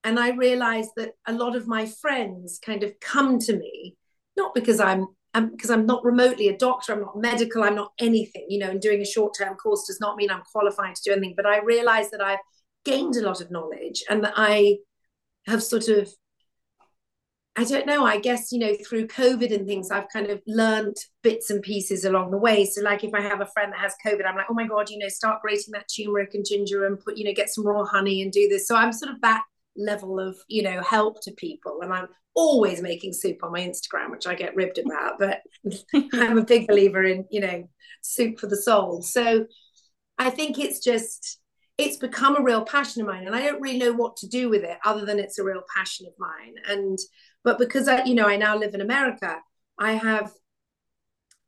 [0.05, 3.97] And I realized that a lot of my friends kind of come to me,
[4.37, 7.93] not because I'm, I'm because I'm not remotely a doctor, I'm not medical, I'm not
[7.99, 11.13] anything, you know, and doing a short-term course does not mean I'm qualified to do
[11.13, 11.35] anything.
[11.37, 12.39] But I realized that I've
[12.85, 14.77] gained a lot of knowledge and that I
[15.47, 16.09] have sort of
[17.59, 18.05] I don't know.
[18.05, 22.05] I guess, you know, through COVID and things, I've kind of learned bits and pieces
[22.05, 22.67] along the way.
[22.67, 24.91] So, like, if I have a friend that has COVID, I'm like, oh my God,
[24.91, 27.85] you know, start grating that turmeric and ginger and put, you know, get some raw
[27.87, 28.69] honey and do this.
[28.69, 29.43] So, I'm sort of that
[29.75, 31.81] level of, you know, help to people.
[31.81, 35.19] And I'm always making soup on my Instagram, which I get ribbed about.
[35.19, 35.41] But
[36.13, 37.71] I'm a big believer in, you know,
[38.03, 39.01] soup for the soul.
[39.01, 39.47] So,
[40.19, 41.41] I think it's just,
[41.79, 43.27] it's become a real passion of mine.
[43.27, 45.63] And I don't really know what to do with it other than it's a real
[45.75, 46.57] passion of mine.
[46.69, 46.99] And,
[47.47, 49.39] but because I, you know, I now live in America,
[49.79, 50.33] I have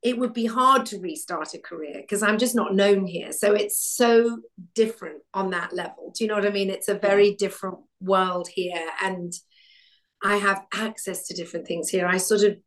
[0.00, 3.32] it would be hard to restart a career because I'm just not known here.
[3.32, 4.38] So it's so
[4.76, 6.12] different on that level.
[6.14, 6.70] Do you know what I mean?
[6.70, 8.90] It's a very different world here.
[9.02, 9.32] And
[10.22, 12.06] I have access to different things here.
[12.06, 12.58] I sort of,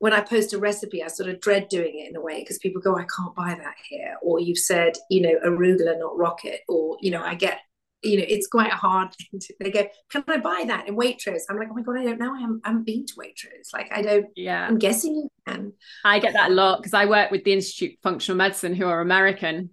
[0.00, 2.58] when I post a recipe, I sort of dread doing it in a way because
[2.58, 4.16] people go, I can't buy that here.
[4.20, 6.60] Or you've said, you know, arugula, not rocket.
[6.68, 7.60] Or, you know, I get
[8.02, 10.96] you know, it's quite a hard thing to, they go, can I buy that in
[10.96, 11.42] Waitrose?
[11.48, 12.34] I'm like, oh my God, I don't know.
[12.34, 13.72] I haven't, I haven't been to Waitrose.
[13.72, 14.66] Like, I don't, Yeah.
[14.66, 15.72] I'm guessing you can.
[16.04, 18.86] I get that a lot because I work with the Institute of Functional Medicine who
[18.86, 19.70] are American.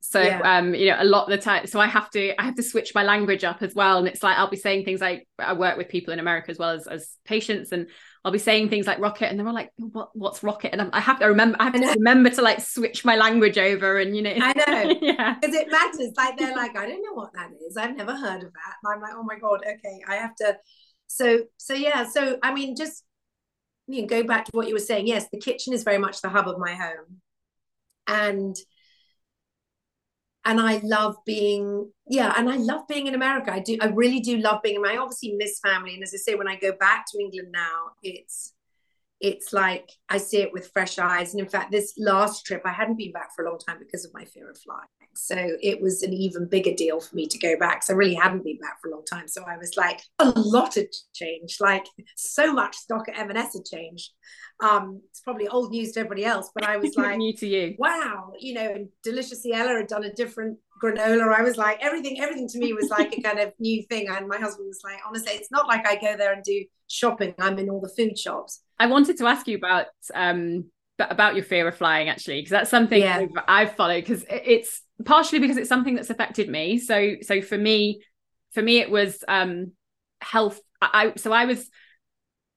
[0.00, 0.40] So Yeah.
[0.58, 2.62] um, you know, a lot of the time so I have to I have to
[2.62, 3.98] switch my language up as well.
[3.98, 6.58] And it's like I'll be saying things like I work with people in America as
[6.58, 7.88] well as as patients and
[8.24, 10.72] I'll be saying things like rocket and they're all like, what what's rocket?
[10.72, 13.58] And I'm, I have to remember I have to remember to like switch my language
[13.58, 14.98] over and you know I know.
[15.02, 15.34] yeah.
[15.38, 16.12] Because it matters.
[16.16, 17.76] Like, they're like, I don't know what that is.
[17.76, 18.74] I've never heard of that.
[18.82, 20.56] And I'm like, oh my God, okay, I have to.
[21.06, 22.08] So, so yeah.
[22.08, 23.04] So, I mean, just,
[23.86, 25.06] you know, go back to what you were saying.
[25.06, 27.20] Yes, the kitchen is very much the hub of my home.
[28.06, 28.56] And,
[30.44, 33.52] and I love being, yeah, and I love being in America.
[33.52, 34.84] I do, I really do love being in.
[34.84, 37.92] I obviously miss family, and as I say, when I go back to England now,
[38.02, 38.52] it's,
[39.20, 41.32] it's like I see it with fresh eyes.
[41.32, 44.04] And in fact, this last trip, I hadn't been back for a long time because
[44.04, 44.88] of my fear of flying.
[45.14, 47.82] So it was an even bigger deal for me to go back.
[47.82, 49.28] So I really hadn't been back for a long time.
[49.28, 51.60] So I was like, a lot had changed.
[51.60, 54.10] Like so much stock at M&S had changed.
[54.62, 57.76] Um, it's probably old news to everybody else, but I was like, new to you.
[57.78, 61.34] Wow, you know, and Delicious Ella had done a different granola.
[61.34, 64.08] I was like, everything, everything to me was like a kind of new thing.
[64.08, 67.34] And my husband was like, honestly, it's not like I go there and do shopping.
[67.38, 68.63] I'm in all the food shops.
[68.78, 70.66] I wanted to ask you about um
[70.98, 73.18] about your fear of flying actually, because that's something yeah.
[73.18, 76.78] I've, I've followed because it's partially because it's something that's affected me.
[76.78, 78.00] So so for me,
[78.52, 79.72] for me it was um
[80.20, 80.60] health.
[80.80, 81.68] I so I was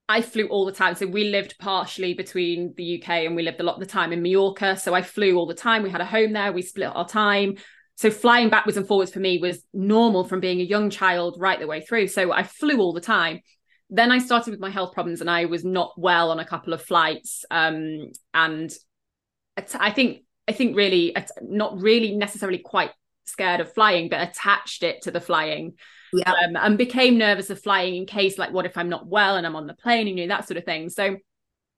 [0.10, 0.96] I flew all the time.
[0.96, 4.14] So we lived partially between the UK and we lived a lot of the time
[4.14, 4.78] in Mallorca.
[4.78, 5.84] So I flew all the time.
[5.84, 6.54] We had a home there.
[6.54, 7.56] We split our time.
[7.96, 11.60] So flying backwards and forwards for me was normal from being a young child right
[11.60, 12.08] the way through.
[12.08, 13.42] So I flew all the time.
[13.90, 16.74] Then I started with my health problems and I was not well on a couple
[16.74, 17.46] of flights.
[17.50, 18.72] Um, and
[19.80, 22.92] I think I think really not really necessarily quite
[23.26, 25.74] scared of flying, but attached it to the flying.
[26.14, 26.32] Yeah.
[26.32, 29.46] Um, and became nervous of flying in case, like, what if I'm not well and
[29.46, 30.90] I'm on the plane and you know that sort of thing.
[30.90, 31.18] So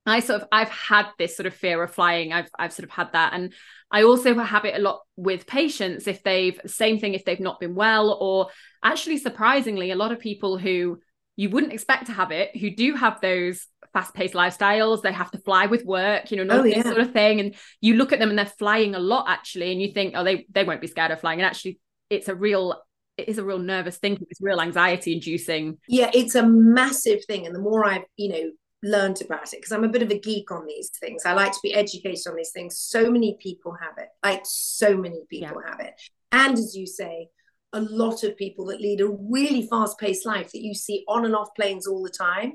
[0.06, 2.34] I sort of I've had this sort of fear of flying.
[2.34, 3.54] I've I've sort of had that, and
[3.92, 7.60] I also have it a lot with patients if they've same thing if they've not
[7.60, 8.50] been well, or
[8.84, 11.00] actually surprisingly, a lot of people who
[11.40, 15.38] you wouldn't expect to have it who do have those fast-paced lifestyles they have to
[15.38, 16.84] fly with work you know not oh, yeah.
[16.84, 19.82] sort of thing and you look at them and they're flying a lot actually and
[19.82, 22.76] you think oh they they won't be scared of flying and actually it's a real
[23.18, 27.46] it is a real nervous thing it's real anxiety inducing yeah it's a massive thing
[27.46, 28.52] and the more i've you know
[28.84, 31.54] learned about it because i'm a bit of a geek on these things i like
[31.54, 35.62] to be educated on these things so many people have it like so many people
[35.64, 35.70] yeah.
[35.70, 35.94] have it
[36.34, 37.30] and as you say
[37.74, 41.36] a lot of people that lead a really fast-paced life that you see on and
[41.36, 42.54] off planes all the time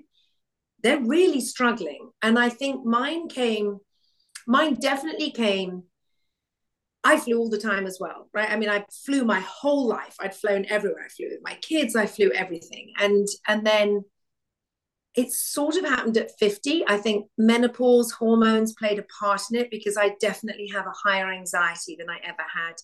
[0.83, 3.79] they're really struggling and i think mine came
[4.47, 5.85] mine definitely came
[7.07, 8.51] I flew all the time as well, right?
[8.51, 10.17] I mean, I flew my whole life.
[10.19, 11.05] I'd flown everywhere.
[11.05, 11.95] I flew with my kids.
[11.95, 14.05] I flew everything, and and then
[15.15, 16.85] it sort of happened at 50.
[16.89, 21.31] I think menopause hormones played a part in it because I definitely have a higher
[21.31, 22.75] anxiety than I ever had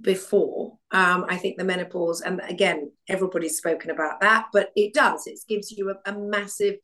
[0.00, 0.78] before.
[0.90, 5.26] Um, I think the menopause, and again, everybody's spoken about that, but it does.
[5.26, 6.76] It gives you a, a massive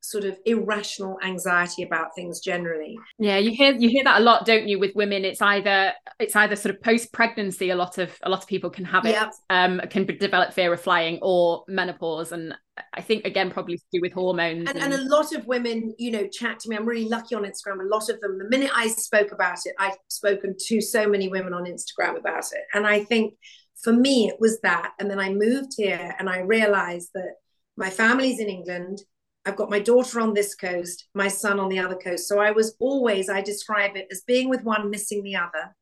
[0.00, 2.96] sort of irrational anxiety about things generally.
[3.18, 5.24] Yeah you hear you hear that a lot don't you with women?
[5.24, 8.70] It's either it's either sort of post pregnancy a lot of a lot of people
[8.70, 9.32] can have it yep.
[9.50, 12.54] um can develop fear of flying or menopause and
[12.92, 15.94] I think again probably to do with hormones and, and, and a lot of women
[15.98, 16.76] you know chat to me.
[16.76, 17.80] I'm really lucky on Instagram.
[17.80, 21.28] A lot of them the minute I spoke about it I've spoken to so many
[21.28, 22.62] women on Instagram about it.
[22.74, 23.34] And I think
[23.82, 24.92] for me it was that.
[25.00, 27.34] And then I moved here and I realized that
[27.76, 29.00] my family's in England
[29.46, 32.26] I've got my daughter on this coast, my son on the other coast.
[32.26, 35.74] So I was always, I describe it as being with one, missing the other.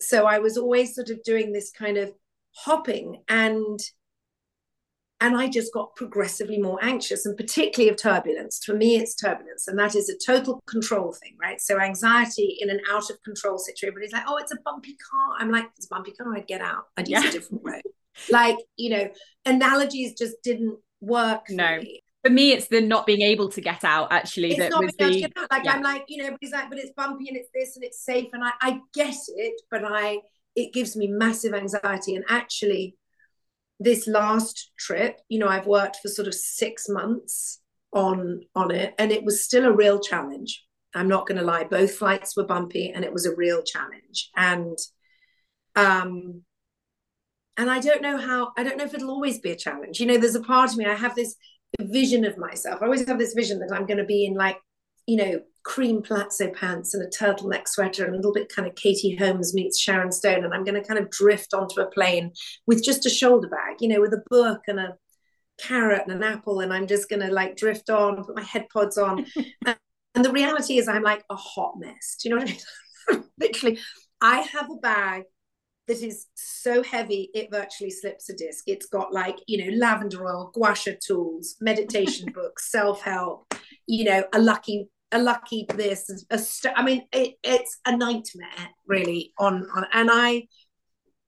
[0.00, 2.12] So I was always sort of doing this kind of
[2.52, 3.78] hopping and
[5.22, 8.64] and I just got progressively more anxious and particularly of turbulence.
[8.64, 11.60] For me, it's turbulence, and that is a total control thing, right?
[11.60, 13.88] So anxiety in an out of control situation.
[13.88, 16.34] Everybody's like, "Oh, it's a bumpy car." I'm like, "It's a bumpy car.
[16.34, 16.84] I'd get out.
[16.96, 17.28] I'd use yeah.
[17.28, 17.82] a different road."
[18.30, 19.10] like you know,
[19.44, 21.50] analogies just didn't work.
[21.50, 21.80] no.
[21.80, 24.84] Me for me it's the not being able to get out actually it's that not
[24.84, 25.72] was the like yeah.
[25.72, 28.28] i'm like you know he's like but it's bumpy and it's this and it's safe.
[28.32, 30.18] And I, I get it but i
[30.56, 32.16] it gives me massive anxiety.
[32.16, 32.96] And actually
[33.78, 37.60] this last trip you know i've worked for sort of six months
[37.92, 40.64] on on it and it was still a real challenge.
[40.94, 41.64] I'm not going to lie.
[41.64, 44.30] Both flights were bumpy and it was a real challenge.
[44.36, 44.76] And
[45.76, 46.42] um
[47.56, 50.00] and i don't know how i don't know if it'll always be a challenge.
[50.00, 51.36] You know there's a part of me i have this
[51.80, 52.80] vision of myself.
[52.80, 54.58] I always have this vision that I'm going to be in like,
[55.06, 58.74] you know, cream palazzo pants and a turtleneck sweater and a little bit kind of
[58.74, 60.44] Katie Holmes meets Sharon Stone.
[60.44, 62.32] And I'm going to kind of drift onto a plane
[62.66, 64.96] with just a shoulder bag, you know, with a book and a
[65.60, 66.60] carrot and an apple.
[66.60, 69.26] And I'm just going to like drift on, put my head pods on.
[69.66, 69.76] and,
[70.14, 72.16] and the reality is I'm like a hot mess.
[72.20, 73.24] Do you know what I mean?
[73.38, 73.78] Literally,
[74.20, 75.24] I have a bag
[75.90, 78.62] that is so heavy it virtually slips a disc.
[78.68, 83.52] It's got like, you know, lavender oil, gua sha tools, meditation books, self-help,
[83.88, 88.68] you know, a lucky a lucky this a st- I mean it, it's a nightmare
[88.86, 90.46] really on on and I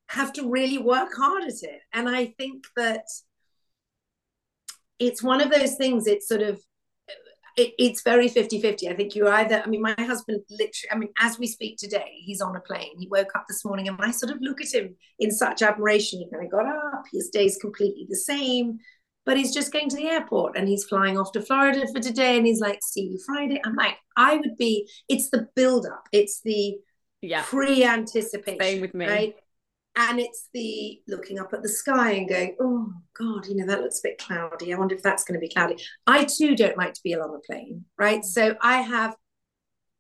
[0.06, 1.80] have to really work hard at it.
[1.92, 3.06] And I think that
[5.00, 6.60] it's one of those things it's sort of
[7.56, 8.88] it, it's very 50 50.
[8.88, 12.12] I think you either, I mean, my husband literally, I mean, as we speak today,
[12.24, 12.98] he's on a plane.
[12.98, 16.20] He woke up this morning and I sort of look at him in such admiration.
[16.20, 18.78] He kind of got up, his day's completely the same.
[19.24, 22.36] but he's just going to the airport and he's flying off to Florida for today
[22.36, 23.60] and he's like, see you Friday.
[23.64, 26.76] I'm like, I would be, it's the build up, it's the
[27.20, 27.42] yeah.
[27.46, 28.60] pre anticipation.
[28.60, 29.06] Same with me.
[29.06, 29.36] Right.
[29.94, 33.82] And it's the looking up at the sky and going, oh God, you know, that
[33.82, 34.72] looks a bit cloudy.
[34.72, 35.76] I wonder if that's going to be cloudy.
[36.06, 38.20] I too don't like to be ill on a plane, right?
[38.20, 38.24] Mm.
[38.24, 39.14] So I have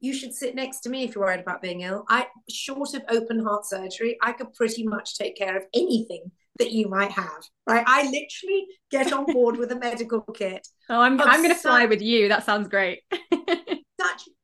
[0.02, 2.04] you should sit next to me if you're worried about being ill.
[2.08, 6.72] I, short of open heart surgery, I could pretty much take care of anything that
[6.72, 7.44] you might have.
[7.68, 7.84] Right?
[7.86, 10.66] I literally get on board with a medical kit.
[10.90, 12.28] Oh, I'm I'm going to fly with you.
[12.28, 13.02] That sounds great.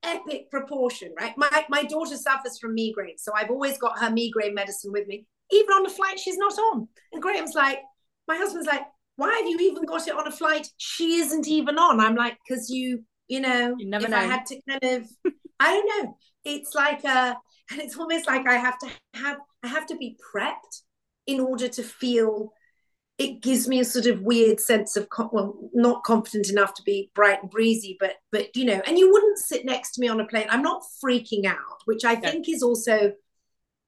[0.03, 1.35] epic proportion, right?
[1.37, 5.27] My my daughter suffers from migraine, so I've always got her migraine medicine with me.
[5.51, 6.89] Even on a flight, she's not on.
[7.13, 7.79] And Graham's like,
[8.27, 8.83] my husband's like,
[9.17, 10.69] why have you even got it on a flight?
[10.77, 12.01] She isn't even on.
[12.01, 14.19] I'm like, because you, you know, you never if know.
[14.19, 15.09] I had to kind of
[15.61, 16.17] I don't know.
[16.45, 17.37] It's like a,
[17.71, 20.83] and it's almost like I have to have, I have to be prepped
[21.27, 22.53] in order to feel.
[23.19, 27.11] It gives me a sort of weird sense of, well, not confident enough to be
[27.15, 30.21] bright and breezy, but, but you know, and you wouldn't sit next to me on
[30.21, 30.47] a plane.
[30.49, 33.13] I'm not freaking out, which I think is also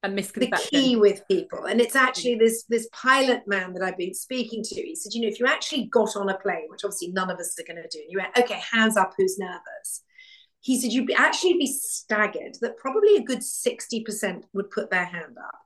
[0.03, 0.67] a misconception.
[0.71, 4.63] The key with people, and it's actually this this pilot man that I've been speaking
[4.63, 4.81] to.
[4.81, 7.37] He said, you know, if you actually got on a plane, which obviously none of
[7.39, 10.01] us are going to do, and you went, okay, hands up, who's nervous?
[10.61, 15.37] he said you'd actually be staggered that probably a good 60% would put their hand
[15.37, 15.59] up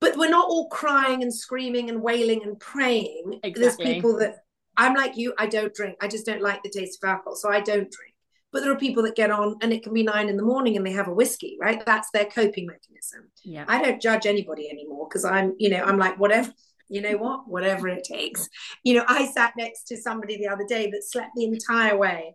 [0.00, 3.40] but we're not all crying and screaming and wailing and praying.
[3.42, 3.84] Exactly.
[3.84, 4.36] there's people that
[4.76, 5.96] i'm like you i don't drink.
[6.00, 8.14] I just don't like the taste of alcohol so i don't drink.
[8.50, 10.76] But there are people that get on and it can be nine in the morning
[10.76, 11.84] and they have a whiskey right?
[11.84, 13.30] That's their coping mechanism.
[13.44, 13.64] Yeah.
[13.68, 16.52] I don't judge anybody anymore because i'm you know i'm like whatever
[16.90, 17.46] you know what?
[17.46, 18.48] Whatever it takes.
[18.82, 22.34] You know i sat next to somebody the other day that slept the entire way.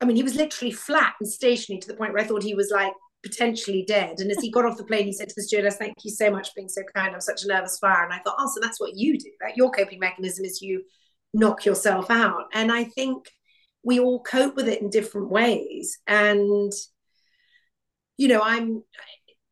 [0.00, 2.54] I mean, he was literally flat and stationary to the point where I thought he
[2.54, 4.20] was like potentially dead.
[4.20, 6.30] And as he got off the plane, he said to the stewardess, Thank you so
[6.30, 7.14] much for being so kind.
[7.14, 8.04] I'm such a nervous flyer.
[8.04, 9.30] And I thought, Oh, so that's what you do.
[9.40, 10.84] That your coping mechanism is you
[11.34, 12.44] knock yourself out.
[12.52, 13.26] And I think
[13.82, 15.98] we all cope with it in different ways.
[16.06, 16.72] And,
[18.16, 18.82] you know, I'm,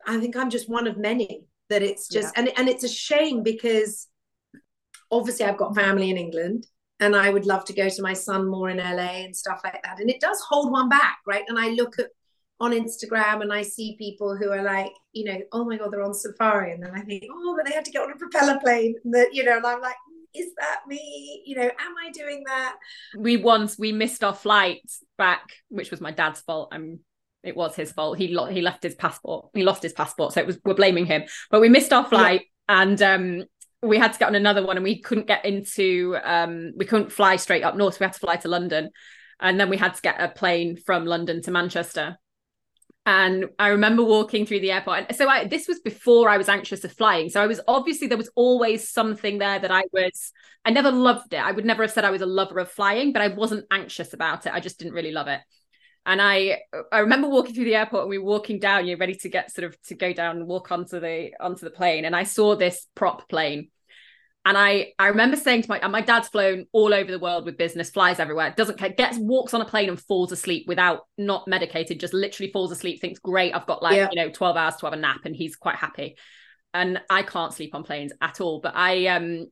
[0.07, 2.43] I think I'm just one of many that it's just, yeah.
[2.43, 4.07] and, and it's a shame because
[5.11, 6.67] obviously I've got family in England
[7.01, 9.83] and I would love to go to my son more in LA and stuff like
[9.83, 10.01] that.
[10.01, 11.45] And it does hold one back, right?
[11.49, 12.09] And I look at
[12.61, 16.03] on Instagram and I see people who are like, you know, oh my god, they're
[16.03, 18.59] on safari, and then I think, oh, but they had to get on a propeller
[18.61, 19.97] plane, and that you know, and I'm like,
[20.35, 21.43] is that me?
[21.47, 22.77] You know, am I doing that?
[23.17, 24.83] We once we missed our flight
[25.17, 26.71] back, which was my dad's fault.
[26.73, 27.01] I'm
[27.45, 28.19] it was his fault.
[28.19, 29.51] He lo- he left his passport.
[29.55, 31.25] He lost his passport, so it was we're blaming him.
[31.51, 32.83] But we missed our flight, yeah.
[32.83, 33.45] and um,
[33.83, 37.13] we had to get on another one and we couldn't get into um we couldn't
[37.13, 38.91] fly straight up north we had to fly to london
[39.41, 42.17] and then we had to get a plane from london to manchester
[43.09, 46.49] and i remember walking through the airport and so I, this was before i was
[46.49, 50.31] anxious of flying so i was obviously there was always something there that i was
[50.67, 53.15] i never loved it i would never have said i was a lover of flying
[53.15, 55.41] but i wasn't anxious about it i just didn't really love it
[56.07, 59.17] and I I remember walking through the airport and we were walking down, you're ready
[59.17, 62.07] to get sort of to go down and walk onto the onto the plane.
[62.07, 63.69] And I saw this prop plane.
[64.49, 67.59] And I I remember saying to my my dad's flown all over the world with
[67.59, 71.47] business, flies everywhere, doesn't care, gets walks on a plane and falls asleep without not
[71.47, 74.09] medicated, just literally falls asleep, thinks, great, I've got like, yeah.
[74.11, 76.17] you know, 12 hours to have a nap, and he's quite happy.
[76.73, 78.61] And I can't sleep on planes at all.
[78.63, 79.49] But I um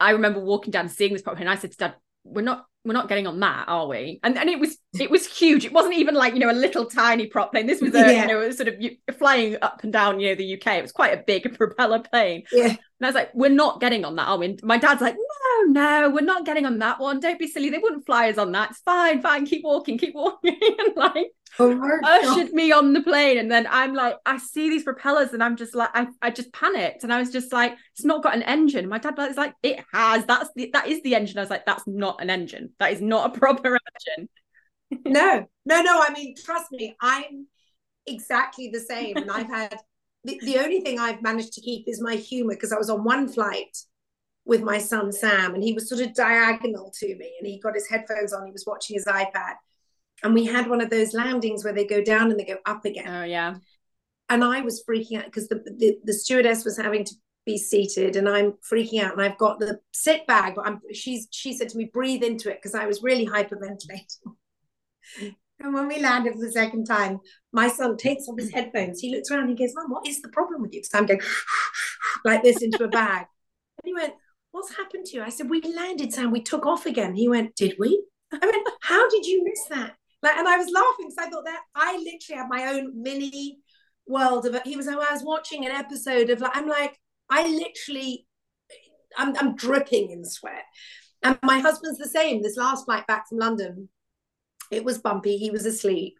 [0.00, 1.46] I remember walking down seeing this prop plane.
[1.46, 4.20] And I said to dad, we're not we're not getting on that, are we?
[4.22, 5.64] And and it was it was huge.
[5.64, 7.66] It wasn't even like you know a little tiny prop plane.
[7.66, 8.22] This was a yeah.
[8.22, 8.74] you know sort of
[9.18, 10.78] flying up and down near the UK.
[10.78, 12.44] It was quite a big propeller plane.
[12.52, 12.68] Yeah.
[13.00, 14.58] And I was like, we're not getting on that, are we?
[14.62, 17.18] my dad's like, no, no, we're not getting on that one.
[17.18, 17.70] Don't be silly.
[17.70, 18.72] They wouldn't fly us on that.
[18.72, 19.46] It's fine, fine.
[19.46, 20.58] Keep walking, keep walking.
[20.78, 23.38] and like oh ushered me on the plane.
[23.38, 26.52] And then I'm like, I see these propellers and I'm just like, I, I just
[26.52, 27.02] panicked.
[27.02, 28.88] And I was just like, it's not got an engine.
[28.88, 30.24] My dad was like, it has.
[30.26, 31.38] That's the that is the engine.
[31.38, 32.70] I was like, that's not an engine.
[32.78, 34.28] That is not a proper engine.
[35.06, 36.00] no, no, no.
[36.00, 37.46] I mean, trust me, I'm
[38.06, 39.16] exactly the same.
[39.16, 39.76] And I've had
[40.24, 43.04] the, the only thing I've managed to keep is my humor because I was on
[43.04, 43.76] one flight
[44.44, 47.74] with my son Sam and he was sort of diagonal to me and he got
[47.74, 49.54] his headphones on, he was watching his iPad.
[50.22, 52.84] And we had one of those landings where they go down and they go up
[52.84, 53.08] again.
[53.08, 53.56] Oh, yeah.
[54.28, 57.14] And I was freaking out because the, the, the stewardess was having to
[57.46, 61.26] be seated and I'm freaking out and I've got the sick bag, but I'm she's
[61.30, 64.34] she said to me, breathe into it because I was really hyperventilating.
[65.62, 67.20] And when we landed for the second time,
[67.52, 68.98] my son takes off his headphones.
[68.98, 70.80] He looks around and he goes, "Mom, what is the problem with you?
[70.80, 71.20] Because I'm going
[72.24, 73.26] like this into a bag.
[73.82, 74.14] And he went,
[74.52, 75.22] What's happened to you?
[75.22, 76.30] I said, We landed, Sam.
[76.30, 77.14] We took off again.
[77.14, 78.02] He went, Did we?
[78.32, 79.96] I went, How did you miss that?
[80.22, 83.58] Like, and I was laughing because I thought that I literally had my own mini
[84.06, 84.66] world of it.
[84.66, 86.98] He was like, I was watching an episode of like, I'm like,
[87.30, 88.26] I literally,
[89.16, 90.64] I'm, I'm dripping in sweat.
[91.22, 92.42] And my husband's the same.
[92.42, 93.88] This last flight back from London,
[94.70, 95.36] it was bumpy.
[95.36, 96.16] He was asleep.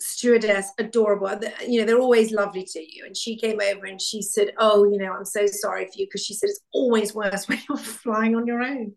[0.00, 1.30] Stewardess, adorable.
[1.66, 3.04] You know, they're always lovely to you.
[3.06, 6.06] And she came over and she said, Oh, you know, I'm so sorry for you.
[6.06, 8.94] Because she said, It's always worse when you're flying on your own.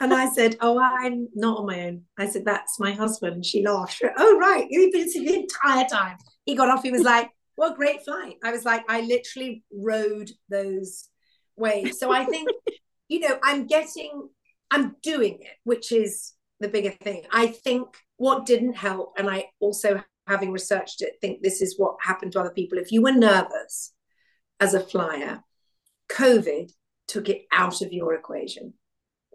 [0.00, 2.02] And I said, Oh, I'm not on my own.
[2.18, 3.44] I said, That's my husband.
[3.44, 3.94] She laughed.
[3.94, 4.66] She went, oh, right.
[4.68, 6.16] You've been to the entire time.
[6.44, 6.82] He got off.
[6.82, 8.36] He was like, Well, great flight.
[8.44, 11.08] I was like, I literally rode those
[11.56, 11.98] waves.
[11.98, 12.48] So I think,
[13.08, 14.28] you know, I'm getting,
[14.70, 17.24] I'm doing it, which is the bigger thing.
[17.30, 21.96] I think what didn't help, and I also, having researched it, think this is what
[22.00, 22.78] happened to other people.
[22.78, 23.92] If you were nervous
[24.60, 25.42] as a flyer,
[26.10, 26.70] COVID
[27.06, 28.74] took it out of your equation.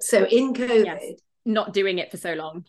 [0.03, 1.03] So in COVID, yes.
[1.45, 2.65] not doing it for so long.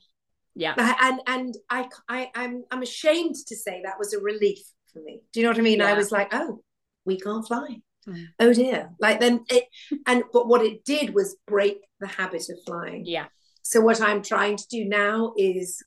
[0.54, 0.74] Yeah.
[1.00, 4.60] And and I I I'm I'm ashamed to say that was a relief
[4.92, 5.20] for me.
[5.32, 5.80] Do you know what I mean?
[5.80, 5.88] Yeah.
[5.88, 6.62] I was like, oh,
[7.04, 7.80] we can't fly.
[8.06, 8.26] Mm.
[8.38, 8.90] Oh dear.
[9.00, 9.64] Like then it
[10.06, 13.04] and but what it did was break the habit of flying.
[13.04, 13.26] Yeah.
[13.62, 15.82] So what I'm trying to do now is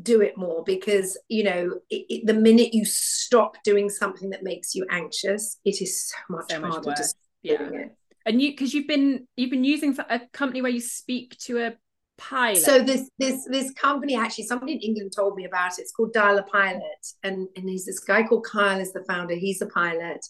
[0.00, 4.42] do it more because you know it, it, the minute you stop doing something that
[4.42, 7.62] makes you anxious it is so much so harder much to yeah.
[7.62, 11.58] it and you because you've been you've been using a company where you speak to
[11.58, 11.72] a
[12.18, 12.58] pilot.
[12.58, 15.82] So this this this company actually somebody in england told me about it.
[15.82, 17.06] It's called dial a pilot.
[17.22, 19.34] And and he's this guy called kyle is the founder.
[19.34, 20.24] He's a pilot.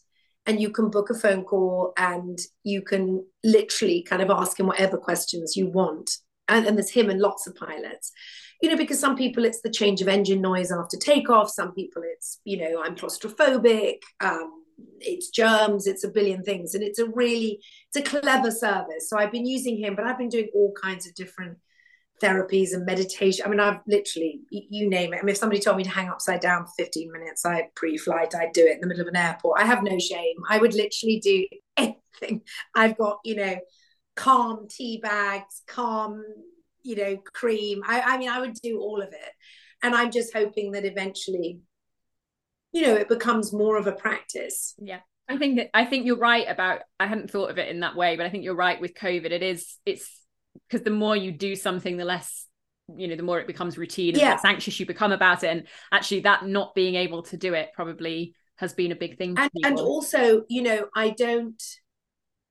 [0.47, 4.66] And you can book a phone call and you can literally kind of ask him
[4.66, 6.11] whatever questions you want.
[6.49, 8.11] And, and there's him and lots of pilots.
[8.61, 11.51] You know because some people it's the change of engine noise after takeoff.
[11.51, 13.99] Some people it's you know i'm claustrophobic.
[14.20, 14.62] Um,
[15.01, 17.61] it's germs it's a billion things and it's a really
[17.93, 19.09] it's a clever service.
[19.09, 21.59] So i've been using him but i've been doing all kinds of different
[22.23, 23.45] therapies and meditation.
[23.45, 25.18] I mean i've literally you name it.
[25.18, 28.35] I mean if somebody told me to hang upside down for 15 minutes i pre-flight
[28.35, 29.61] i'd do it in the middle of an airport.
[29.61, 30.37] I have no shame.
[30.49, 31.47] I would literally do
[31.77, 32.43] anything.
[32.75, 33.57] I've got you know
[34.14, 36.23] calm tea bags calm
[36.83, 37.83] you know cream.
[37.87, 39.33] I, I mean i would do all of it.
[39.83, 41.59] And i'm just hoping that eventually
[42.73, 46.16] you know it becomes more of a practice yeah i think that i think you're
[46.16, 48.81] right about i hadn't thought of it in that way but i think you're right
[48.81, 50.09] with covid it is it's
[50.68, 52.47] because the more you do something the less
[52.97, 54.31] you know the more it becomes routine and yeah.
[54.31, 57.70] less anxious you become about it and actually that not being able to do it
[57.75, 61.62] probably has been a big thing and, and also you know i don't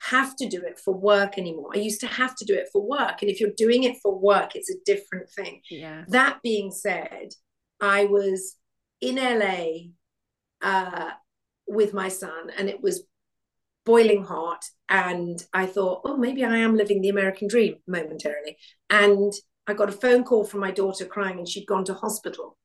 [0.01, 1.69] have to do it for work anymore.
[1.76, 3.22] I used to have to do it for work.
[3.22, 5.61] And if you're doing it for work, it's a different thing.
[5.69, 6.05] Yeah.
[6.07, 7.30] That being said,
[7.80, 8.57] I was
[8.99, 9.91] in LA
[10.62, 11.12] uh,
[11.68, 13.03] with my son and it was
[13.86, 14.64] boiling hot.
[14.89, 18.57] And I thought, oh, maybe I am living the American dream momentarily.
[18.89, 19.34] And
[19.68, 22.57] I got a phone call from my daughter crying and she'd gone to hospital.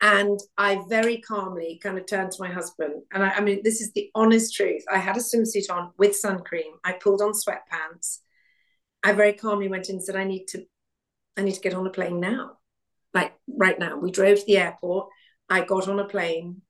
[0.00, 3.02] And I very calmly kind of turned to my husband.
[3.12, 4.84] And I, I, mean, this is the honest truth.
[4.92, 6.74] I had a swimsuit on with sun cream.
[6.84, 8.18] I pulled on sweatpants.
[9.02, 10.64] I very calmly went in and said, I need to,
[11.36, 12.58] I need to get on a plane now.
[13.14, 13.96] Like right now.
[13.96, 15.08] We drove to the airport.
[15.48, 16.62] I got on a plane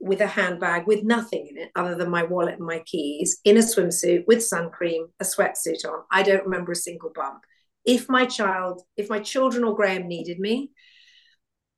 [0.00, 3.56] with a handbag with nothing in it other than my wallet and my keys, in
[3.56, 6.02] a swimsuit with sun cream, a sweatsuit on.
[6.10, 7.40] I don't remember a single bump.
[7.84, 10.70] If my child, if my children or Graham needed me,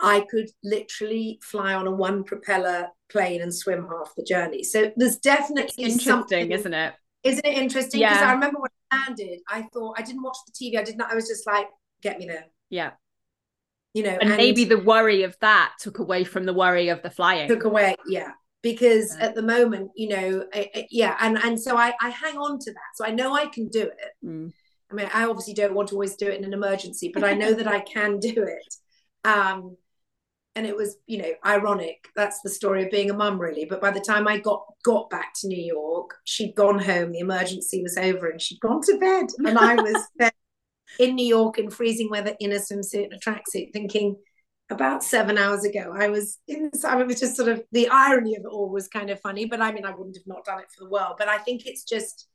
[0.00, 4.64] I could literally fly on a one propeller plane and swim half the journey.
[4.64, 6.94] So there's definitely it's interesting, isn't it?
[7.22, 8.00] Isn't it interesting?
[8.00, 8.30] Because yeah.
[8.30, 10.78] I remember when I landed, I thought I didn't watch the TV.
[10.78, 11.12] I did not.
[11.12, 11.68] I was just like,
[12.02, 12.46] get me there.
[12.70, 12.92] Yeah.
[13.94, 17.02] You know, and, and maybe the worry of that took away from the worry of
[17.02, 17.48] the flying.
[17.48, 18.32] Took away, yeah.
[18.62, 19.26] Because yeah.
[19.26, 22.58] at the moment, you know, I, I, yeah, and and so I I hang on
[22.58, 22.90] to that.
[22.94, 24.26] So I know I can do it.
[24.26, 24.52] Mm.
[24.90, 27.34] I mean, I obviously don't want to always do it in an emergency, but I
[27.34, 28.74] know that I can do it.
[29.24, 29.76] Um,
[30.56, 33.80] and it was you know ironic that's the story of being a mum really but
[33.80, 37.82] by the time i got got back to new york she'd gone home the emergency
[37.82, 40.08] was over and she'd gone to bed and i was
[40.98, 44.16] in new york in freezing weather in a swimsuit and a tracksuit thinking
[44.70, 48.36] about seven hours ago i was in so it was just sort of the irony
[48.36, 50.60] of it all was kind of funny but i mean i wouldn't have not done
[50.60, 52.28] it for the world but i think it's just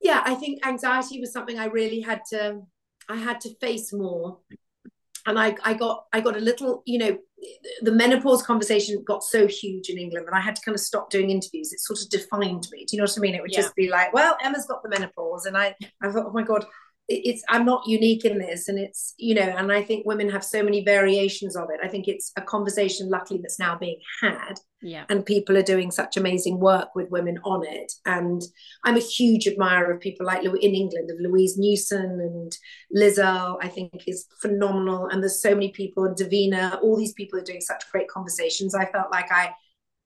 [0.00, 2.60] yeah i think anxiety was something i really had to
[3.08, 4.38] i had to face more
[5.26, 7.18] and I, I got I got a little, you know,
[7.82, 11.10] the menopause conversation got so huge in England that I had to kind of stop
[11.10, 11.72] doing interviews.
[11.72, 12.84] It sort of defined me.
[12.84, 13.34] Do you know what I mean?
[13.34, 13.60] It would yeah.
[13.60, 16.66] just be like, well, Emma's got the menopause, and I I thought, oh my god,
[17.08, 20.42] it's i'm not unique in this and it's you know and i think women have
[20.42, 21.80] so many variations of it.
[21.82, 25.04] I think it's a conversation luckily that's now being had yeah.
[25.10, 27.92] and people are doing such amazing work with women on it.
[28.06, 28.40] And
[28.84, 32.56] i'm a huge admirer of people like in england of louise newson and
[32.90, 35.08] Liz Earle i think is phenomenal.
[35.08, 38.74] And there's so many people and davina all these people are doing such great conversations.
[38.74, 39.54] I felt like i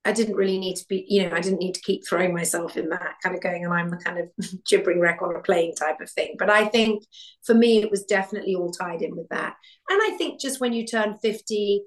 [0.09, 2.79] I didn't really need to be, you know, I didn't need to keep throwing myself
[2.79, 4.31] in that kind of going, and I'm the kind of
[4.67, 6.37] gibbering wreck on a plane type of thing.
[6.39, 7.05] But I think
[7.45, 9.57] for me, it was definitely all tied in with that.
[9.91, 11.83] And I think just when you turn 50,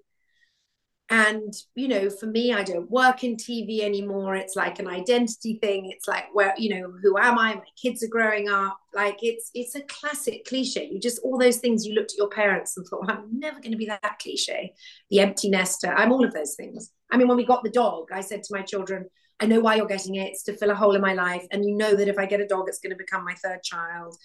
[1.09, 4.33] and you know for me i don't work in tv anymore.
[4.33, 5.91] It's like an identity thing.
[5.91, 7.55] It's like where you know who am i?
[7.55, 8.79] My kids are growing up.
[8.93, 10.89] Like it's it's a classic cliche.
[10.89, 13.73] You just all those things you looked at your parents and thought i'm never going
[13.73, 14.73] to be that cliche.
[15.09, 15.93] The empty nester.
[15.93, 18.53] I'm all of those things i mean when we got the dog i said to
[18.55, 19.05] my children
[19.41, 20.29] i know why you're getting it.
[20.29, 21.45] It's to fill a hole in my life.
[21.51, 23.63] And you know that if i get a dog it's going to become my third
[23.63, 24.15] child.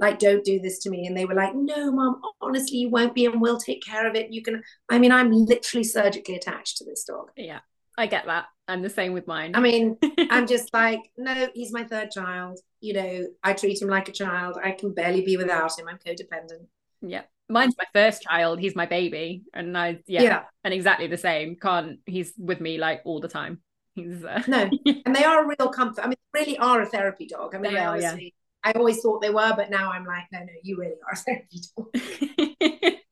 [0.00, 1.06] Like don't do this to me.
[1.06, 4.16] And they were like no mom honestly you won't be and we'll take care of
[4.16, 4.32] it.
[4.32, 7.30] You can i mean i'm literally surgically attached to this dog.
[7.36, 7.60] Yeah
[7.98, 8.46] i get that.
[8.66, 9.52] I'm the same with mine.
[9.54, 9.98] I mean
[10.30, 12.58] i'm just like no he's my third child.
[12.80, 14.58] You know i treat him like a child.
[14.62, 15.86] I can barely be without him.
[15.88, 16.66] I'm codependent.
[17.02, 20.42] Yeah mine's my first child he's my baby and i yeah, yeah.
[20.64, 23.60] and exactly the same can't he's with me like all the time.
[23.94, 24.42] He's uh...
[24.48, 24.70] no
[25.04, 27.54] and they are a real comfort i mean really are a therapy dog.
[27.54, 28.30] I mean they obviously yeah.
[28.64, 31.16] I always thought they were, but now I'm like, no, no, you really are a
[31.16, 32.94] therapy dog.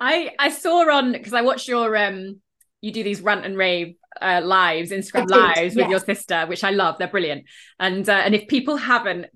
[0.00, 2.40] I I saw on because I watched your um
[2.80, 5.90] you do these rant and rave uh, lives, Instagram lives with yes.
[5.90, 6.98] your sister, which I love.
[6.98, 7.44] They're brilliant.
[7.78, 9.26] And uh, and if people haven't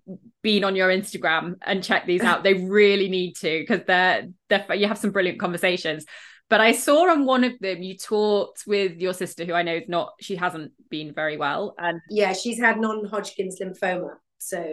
[0.42, 4.74] been on your Instagram and checked these out, they really need to because they're, they're
[4.74, 6.04] you have some brilliant conversations.
[6.48, 9.74] But I saw on one of them you talked with your sister, who I know
[9.74, 14.64] is not she hasn't been very well, and yeah, she's had non-Hodgkin's lymphoma, so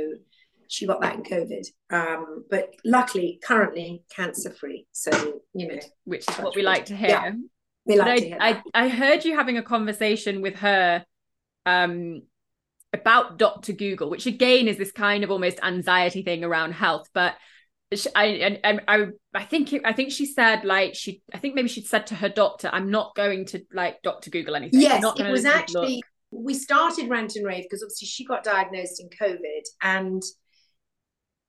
[0.68, 1.66] she got that in COVID.
[1.91, 4.88] Um, but luckily, currently cancer free.
[4.91, 7.10] So, you know, which is what we like to hear.
[7.10, 7.32] Yeah,
[7.86, 11.05] like I, to hear I, I heard you having a conversation with her
[11.65, 12.21] um,
[12.93, 13.73] about Dr.
[13.73, 17.09] Google, which again is this kind of almost anxiety thing around health.
[17.13, 17.36] But
[18.15, 21.88] I, I, I, I think, I think she said like she, I think maybe she'd
[21.88, 24.29] said to her doctor, "I'm not going to like Dr.
[24.29, 25.95] Google anything." Yes, it was actually.
[25.95, 26.05] Look.
[26.36, 30.23] We started rant and rave because obviously she got diagnosed in COVID, and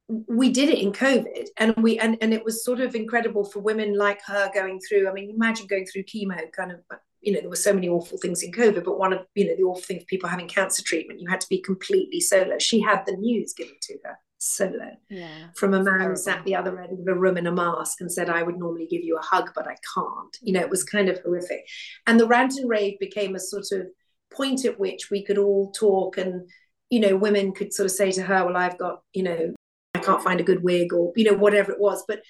[0.08, 3.60] we did it in covid and we and, and it was sort of incredible for
[3.60, 6.80] women like her going through i mean imagine going through chemo kind of
[7.22, 9.56] you know there were so many awful things in covid but one of you know
[9.56, 12.58] the awful thing things people having cancer treatment you had to be completely solo.
[12.58, 16.54] She had the news given to her solo yeah, from a man who sat the
[16.54, 19.16] other end of the room in a mask and said i would normally give you
[19.16, 20.36] a hug but i can't.
[20.42, 21.66] You know it was kind of horrific.
[22.06, 23.86] And the rant and rave became a sort of
[24.30, 26.46] point at which we could all talk and
[26.90, 29.54] you know women could sort of say to her well i've got you know
[30.04, 32.04] can't find a good wig or you know whatever it was.
[32.06, 32.20] But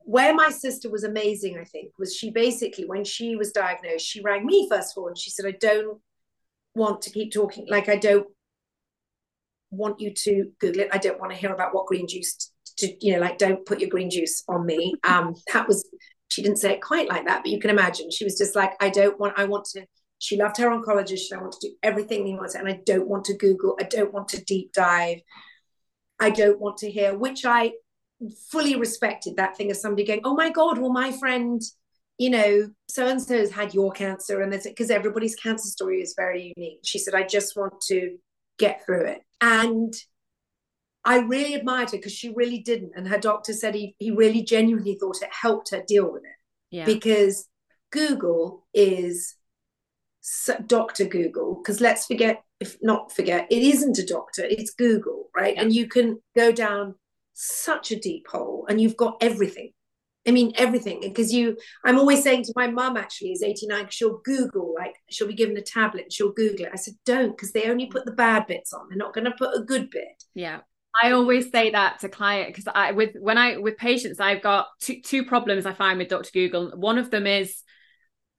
[0.00, 4.22] where my sister was amazing i think was she basically when she was diagnosed she
[4.22, 6.00] rang me first of all and she said i don't
[6.74, 8.26] want to keep talking like i don't
[9.70, 10.88] want you to google it.
[10.92, 13.80] I don't want to hear about what green juice to you know like don't put
[13.80, 14.94] your green juice on me.
[15.04, 15.88] Um that was
[16.28, 18.10] she didn't say it quite like that but you can imagine.
[18.10, 19.84] She was just like i don't want i want to
[20.18, 23.24] she loved her oncologist i want to do everything he wants and i don't want
[23.24, 25.20] to google i don't want to deep dive
[26.20, 27.72] I don't want to hear, which I
[28.50, 31.62] fully respected that thing of somebody going, oh my God, well, my friend,
[32.18, 34.40] you know, so and so has had your cancer.
[34.40, 36.80] And there's because everybody's cancer story is very unique.
[36.84, 38.16] She said, I just want to
[38.58, 39.22] get through it.
[39.40, 39.94] And
[41.04, 42.92] I really admired her because she really didn't.
[42.96, 46.36] And her doctor said he, he really genuinely thought it helped her deal with it.
[46.70, 46.84] Yeah.
[46.84, 47.48] Because
[47.90, 49.36] Google is
[50.66, 51.06] Dr.
[51.06, 55.54] Google, because let's forget, if not forget, it isn't a doctor, it's Google, right?
[55.54, 55.62] Yeah.
[55.62, 56.94] And you can go down
[57.34, 59.72] such a deep hole and you've got everything.
[60.26, 61.00] I mean, everything.
[61.00, 65.28] Because you, I'm always saying to my mum, actually, is 89, she'll Google, like, she'll
[65.28, 66.72] be given a tablet she'll Google it.
[66.72, 68.88] I said, don't, because they only put the bad bits on.
[68.88, 70.24] They're not going to put a good bit.
[70.34, 70.60] Yeah.
[71.00, 74.66] I always say that to client because I with when I with patients I've got
[74.80, 76.30] two two problems I find with Dr.
[76.32, 76.72] Google.
[76.74, 77.62] One of them is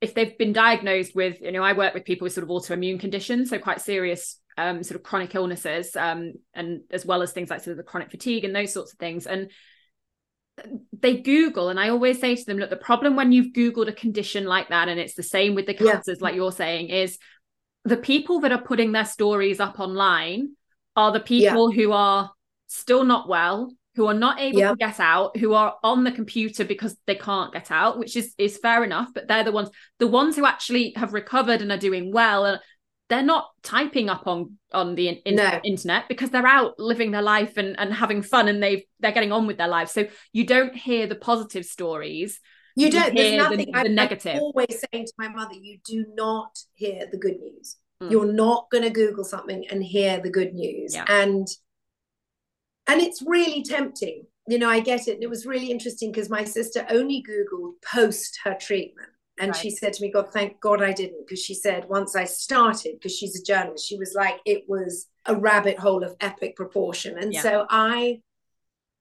[0.01, 2.99] if they've been diagnosed with, you know, I work with people with sort of autoimmune
[2.99, 7.49] conditions, so quite serious um, sort of chronic illnesses, um, and as well as things
[7.49, 9.25] like sort of the chronic fatigue and those sorts of things.
[9.25, 9.51] And
[10.99, 13.93] they Google, and I always say to them, look, the problem when you've Googled a
[13.93, 16.23] condition like that, and it's the same with the cancers, yeah.
[16.23, 17.17] like you're saying, is
[17.85, 20.55] the people that are putting their stories up online
[20.95, 21.81] are the people yeah.
[21.81, 22.31] who are
[22.67, 24.71] still not well, who are not able yep.
[24.71, 28.33] to get out, who are on the computer because they can't get out, which is
[28.37, 29.09] is fair enough.
[29.13, 32.59] But they're the ones, the ones who actually have recovered and are doing well, and
[33.09, 35.59] they're not typing up on on the in, no.
[35.63, 39.31] internet because they're out living their life and and having fun, and they they're getting
[39.31, 39.91] on with their lives.
[39.91, 42.39] So you don't hear the positive stories.
[42.75, 43.13] You don't.
[43.15, 43.71] There's nothing.
[43.71, 44.35] The, the negative.
[44.35, 47.77] I'm always saying to my mother, you do not hear the good news.
[48.01, 48.11] Mm.
[48.11, 50.95] You're not going to Google something and hear the good news.
[50.95, 51.05] Yeah.
[51.09, 51.47] And
[52.89, 56.29] and it's really tempting you know i get it and it was really interesting because
[56.29, 59.09] my sister only googled post her treatment
[59.39, 59.55] And right.
[59.55, 61.25] she said to me, God, thank God I didn't.
[61.25, 65.07] Because she said, once I started, because she's a journalist, she was like, it was
[65.25, 67.17] a rabbit hole of epic proportion.
[67.17, 67.41] And yeah.
[67.41, 68.21] so I,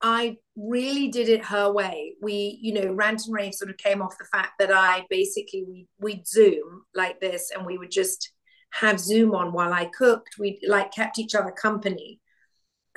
[0.01, 2.15] I really did it her way.
[2.23, 5.65] We, you know, rant and rave sort of came off the fact that I basically
[5.67, 8.31] we we'd Zoom like this, and we would just
[8.71, 10.37] have Zoom on while I cooked.
[10.39, 12.21] We like kept each other company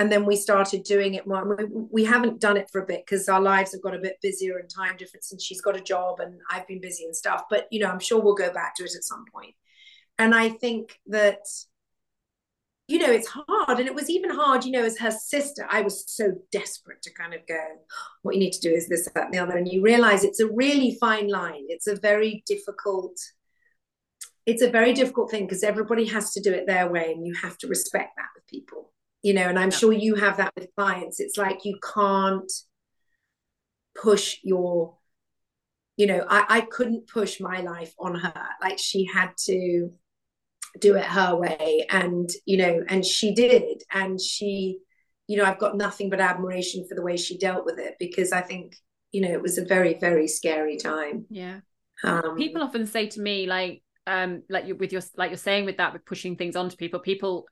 [0.02, 1.56] and then we started doing it more.
[1.56, 4.18] We, we haven't done it for a bit because our lives have got a bit
[4.20, 7.44] busier and time difference, and she's got a job, and I've been busy and stuff.
[7.52, 9.54] But you know, I'm sure we'll go back to it at some point.
[10.18, 11.46] And I think that
[12.88, 14.66] you know it's hard, and it was even hard.
[14.66, 17.64] You know, as her sister, I was so desperate to kind of go,
[18.24, 20.40] what you need to do is this, that, and the other, and you realize it's
[20.40, 21.66] a really fine line.
[21.68, 23.20] It's a very difficult
[24.48, 27.36] it's a very difficult thing because everybody has to do it their way and you
[27.36, 28.92] have to respect that with people
[29.22, 29.78] you know and i'm yeah.
[29.78, 31.20] sure you have that with clients.
[31.20, 32.52] It's like you can't
[33.96, 34.98] push your
[35.98, 38.46] you know I, I couldn't push my life on her.
[38.62, 39.92] Like she had to
[40.80, 41.86] do it her way.
[41.90, 43.84] And you know and she did.
[43.92, 44.80] And she
[45.28, 48.34] you know i've got nothing but admiration for the way she dealt with it because
[48.34, 48.76] i think
[49.14, 51.26] you know it was a very very scary time.
[51.30, 51.60] Yeah.
[52.04, 55.66] Um, people often say to me like um like you with your like you're saying
[55.66, 57.46] with that with pushing things onto people people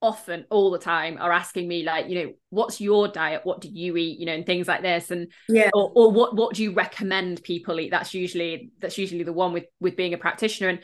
[0.00, 3.40] often all the time are asking me like you know what's your diet?
[3.44, 4.18] What do you eat?
[4.18, 5.70] You know and things like this and yeah.
[5.74, 7.90] or, or what what do you recommend people eat?
[7.90, 10.70] That's usually that's usually the one with with being a practitioner.
[10.70, 10.80] And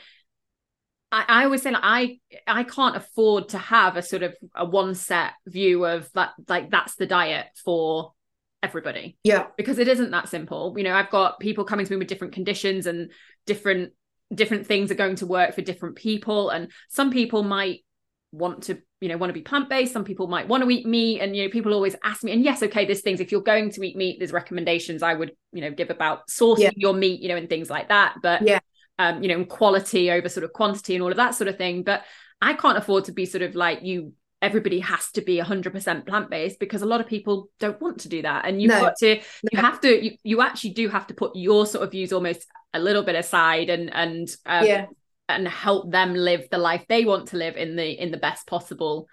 [1.11, 4.65] I, I always say like I I can't afford to have a sort of a
[4.65, 8.13] one set view of that like that's the diet for
[8.61, 9.17] everybody.
[9.23, 9.47] Yeah.
[9.55, 10.73] Because it isn't that simple.
[10.77, 13.11] You know I've got people coming to me with different conditions and
[13.45, 13.93] different
[14.33, 16.49] different things are going to work for different people.
[16.49, 17.85] And some people might
[18.31, 21.19] want to you know want to be plant-based some people might want to eat meat
[21.19, 23.69] and you know people always ask me and yes okay there's things if you're going
[23.69, 26.71] to eat meat there's recommendations i would you know give about sourcing yeah.
[26.75, 28.57] your meat you know and things like that but yeah
[28.97, 31.83] um you know quality over sort of quantity and all of that sort of thing
[31.83, 32.01] but
[32.41, 36.59] i can't afford to be sort of like you everybody has to be 100% plant-based
[36.59, 38.81] because a lot of people don't want to do that and you've no.
[38.81, 39.19] got to
[39.51, 42.45] you have to you, you actually do have to put your sort of views almost
[42.73, 44.85] a little bit aside and and um, yeah
[45.27, 48.47] and help them live the life they want to live in the in the best
[48.47, 49.07] possible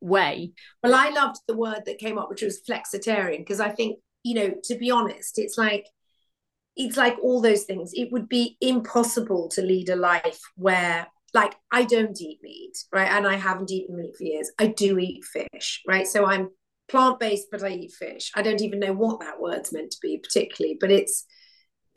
[0.00, 0.52] way.
[0.82, 4.34] Well i loved the word that came up which was flexitarian because i think you
[4.34, 5.86] know to be honest it's like
[6.78, 7.90] it's like all those things.
[7.92, 13.10] It would be impossible to lead a life where like i don't eat meat right?
[13.10, 14.50] And i haven't eaten meat for years.
[14.58, 16.06] I do eat fish right?
[16.06, 16.48] So i'm
[16.88, 18.30] plant-based but i eat fish.
[18.34, 21.26] I don't even know what that word's meant to be particularly but it's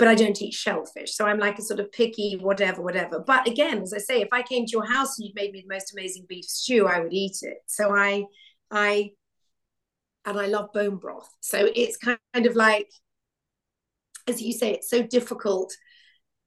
[0.02, 1.14] but I don't eat shellfish.
[1.14, 3.20] So I'm like a sort of picky, whatever, whatever.
[3.20, 5.62] But again, as I say, if I came to your house and you'd made me
[5.62, 7.58] the most amazing beef stew, I would eat it.
[7.68, 8.24] So I,
[8.72, 9.12] I,
[10.26, 11.30] and I love bone broth.
[11.42, 12.90] So it's kind of like,
[14.28, 15.72] as you say, it's so difficult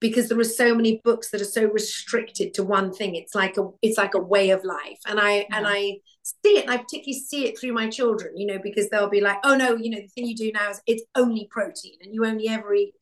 [0.00, 3.14] because there are so many books that are so restricted to one thing.
[3.14, 4.98] It's like a, it's like a way of life.
[5.07, 8.48] And I, and I see it, and I particularly see it through my children, you
[8.48, 10.80] know, because they'll be like, oh no, you know, the thing you do now is
[10.88, 12.94] it's only protein and you only ever eat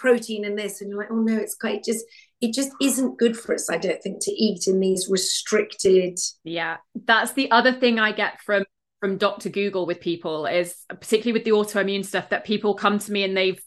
[0.00, 2.04] protein in this and you're like oh no it's quite just
[2.40, 6.78] it just isn't good for us i don't think to eat in these restricted yeah
[7.04, 8.64] that's the other thing i get from
[8.98, 13.12] from dr google with people is particularly with the autoimmune stuff that people come to
[13.12, 13.60] me and they've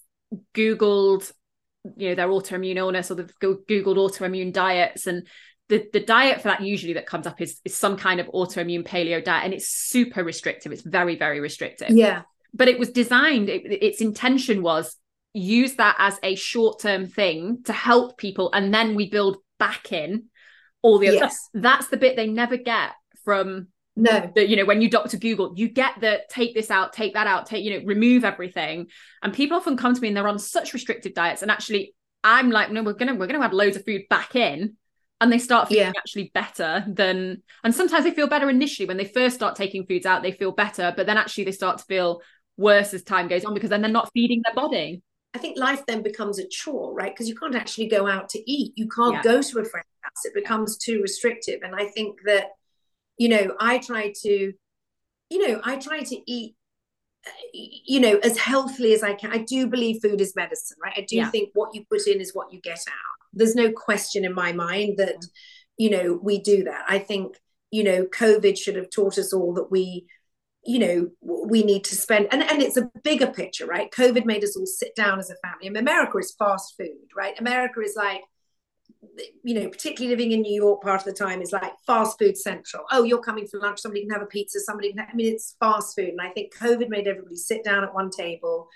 [0.55, 1.31] googled
[1.97, 5.27] you know their autoimmune illness or they've googled autoimmune diets and
[5.69, 8.85] the, the diet for that usually that comes up is, is some kind of autoimmune
[8.85, 10.71] paleo diet and it's super restrictive.
[10.71, 11.89] It's very very restrictive.
[11.89, 12.23] Yeah.
[12.53, 14.95] But it was designed it, its intention was
[15.33, 19.91] use that as a short term thing to help people and then we build back
[19.91, 20.25] in
[20.81, 21.33] all the other yes.
[21.33, 21.49] stuff.
[21.53, 22.91] That's the bit they never get
[23.23, 26.93] from no the, you know when you doctor google you get the take this out
[26.93, 28.87] take that out take you know remove everything
[29.21, 32.49] and people often come to me and they're on such restrictive diets and actually i'm
[32.49, 34.75] like no we're gonna we're gonna add loads of food back in
[35.21, 35.91] and they start feeling yeah.
[35.95, 40.07] actually better than and sometimes they feel better initially when they first start taking foods
[40.07, 42.19] out they feel better but then actually they start to feel
[42.57, 45.03] worse as time goes on because then they're not feeding their body
[45.35, 47.13] I think life then becomes a chore, right?
[47.13, 48.73] Because you can't actually go out to eat.
[48.75, 49.23] You can't yeah.
[49.23, 50.25] go to a friend's house.
[50.25, 51.61] It becomes too restrictive.
[51.63, 52.51] And I think that,
[53.17, 54.53] you know, I try to,
[55.29, 56.55] you know, I try to eat,
[57.25, 59.31] eh, you know, as healthily as I can.
[59.31, 60.93] I do believe food is medicine, right?
[60.95, 61.31] I do yeah.
[61.31, 63.27] think what you put in is what you get out.
[63.33, 65.27] There's no question in my mind that, mm.
[65.77, 66.85] you know, we do that.
[66.87, 67.39] I think,
[67.71, 70.05] you know, COVID should have taught us all that we
[70.65, 73.91] you know we need to spend and, and it's a bigger picture right?
[73.91, 75.67] Covid made us all sit down as a family.
[75.67, 77.39] And america is fast food right?
[77.39, 78.21] America is like
[79.43, 82.37] you know particularly living in new york part of the time is like fast food
[82.37, 82.85] central.
[82.91, 85.33] Oh you're coming for lunch somebody can have a pizza somebody can have, i mean
[85.33, 86.09] it's fast food.
[86.09, 88.69] And i think covid made everybody sit down at one table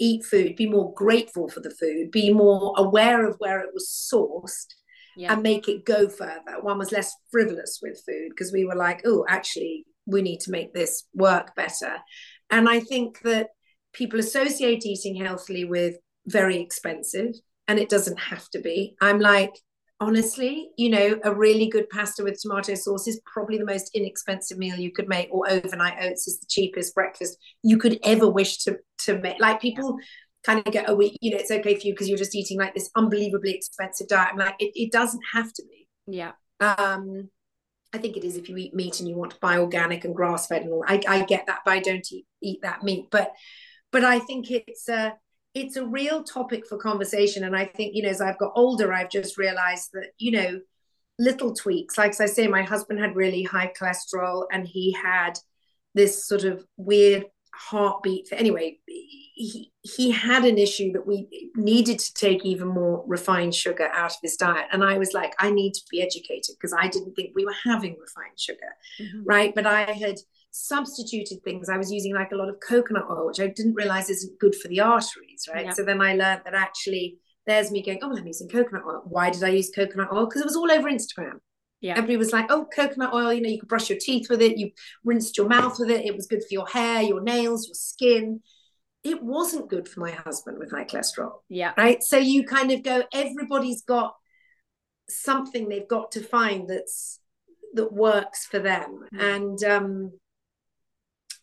[0.00, 3.86] eat food, be more grateful for the food, be more aware of where it was
[3.86, 4.74] sourced,
[5.16, 5.32] yeah.
[5.32, 6.60] and make it go further.
[6.62, 10.50] One was less frivolous with food because we were like, oh, actually, we need to
[10.50, 11.96] make this work better.
[12.50, 13.48] And I think that
[13.92, 15.96] people associate eating healthily with
[16.26, 17.34] very expensive,
[17.68, 18.96] and it doesn't have to be.
[19.00, 19.52] I'm like,
[20.00, 24.58] honestly, you know, a really good pasta with tomato sauce is probably the most inexpensive
[24.58, 28.58] meal you could make, or overnight oats is the cheapest breakfast you could ever wish
[28.64, 29.40] to to make.
[29.40, 29.96] Like people
[30.42, 32.58] kind of get, oh, we, you know, it's okay for you because you're just eating
[32.58, 34.30] like this unbelievably expensive diet.
[34.32, 35.86] I'm like, it, it doesn't have to be.
[36.06, 36.32] Yeah.
[36.60, 37.28] Um,
[37.92, 40.14] I think it is if you eat meat and you want to buy organic and
[40.14, 40.84] grass fed and all.
[40.86, 43.06] I, I get that, but I don't eat, eat that meat.
[43.10, 43.32] But
[43.92, 45.14] but I think it's a
[45.54, 47.44] it's a real topic for conversation.
[47.44, 50.60] And I think, you know, as I've got older, I've just realized that, you know,
[51.18, 51.98] little tweaks.
[51.98, 55.38] Like as I say, my husband had really high cholesterol and he had
[55.94, 57.26] this sort of weird
[57.60, 58.28] heartbeat.
[58.32, 63.88] Anyway, he, he had an issue that we needed to take even more refined sugar
[63.92, 64.66] out of his diet.
[64.72, 67.54] And I was like, I need to be educated because I didn't think we were
[67.64, 68.72] having refined sugar.
[69.00, 69.24] Mm-hmm.
[69.24, 69.54] Right.
[69.54, 70.16] But I had
[70.50, 71.68] substituted things.
[71.68, 74.54] I was using like a lot of coconut oil, which I didn't realize isn't good
[74.54, 75.66] for the arteries, right?
[75.66, 75.72] Yeah.
[75.72, 79.02] So then I learned that actually there's me going, oh, I'm using coconut oil.
[79.04, 80.26] Why did I use coconut oil?
[80.26, 81.40] Because it was all over Instagram.
[81.80, 81.92] Yeah.
[81.92, 84.58] Everybody was like, oh, coconut oil, you know, you could brush your teeth with it,
[84.58, 84.70] you
[85.04, 88.42] rinsed your mouth with it, it was good for your hair, your nails, your skin.
[89.02, 91.40] It wasn't good for my husband with high cholesterol.
[91.48, 91.72] Yeah.
[91.76, 92.02] Right.
[92.02, 94.14] So you kind of go, everybody's got
[95.08, 97.18] something they've got to find that's
[97.74, 99.04] that works for them.
[99.14, 99.20] Mm-hmm.
[99.20, 100.12] And um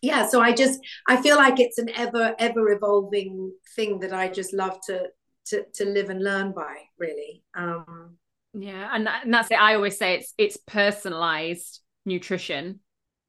[0.01, 4.27] yeah so i just i feel like it's an ever ever evolving thing that i
[4.27, 5.07] just love to
[5.45, 8.17] to to live and learn by really um
[8.53, 9.61] yeah and, that, and that's it.
[9.61, 12.79] I always say it's it's personalized nutrition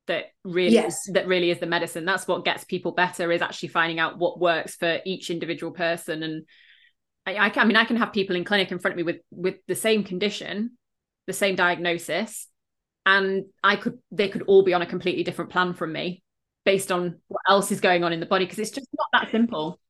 [0.07, 1.09] that really yes.
[1.13, 2.05] that really is the medicine.
[2.05, 6.23] That's what gets people better is actually finding out what works for each individual person.
[6.23, 6.45] And
[7.29, 9.21] I, I, I mean i can have people in clinic in front of me with
[9.31, 10.73] with the same condition
[11.27, 12.47] the same diagnosis
[13.05, 16.23] and i could they could all be on a completely different plan from me
[16.65, 19.31] based on what else is going on in the body because it's just not that
[19.31, 19.81] simple.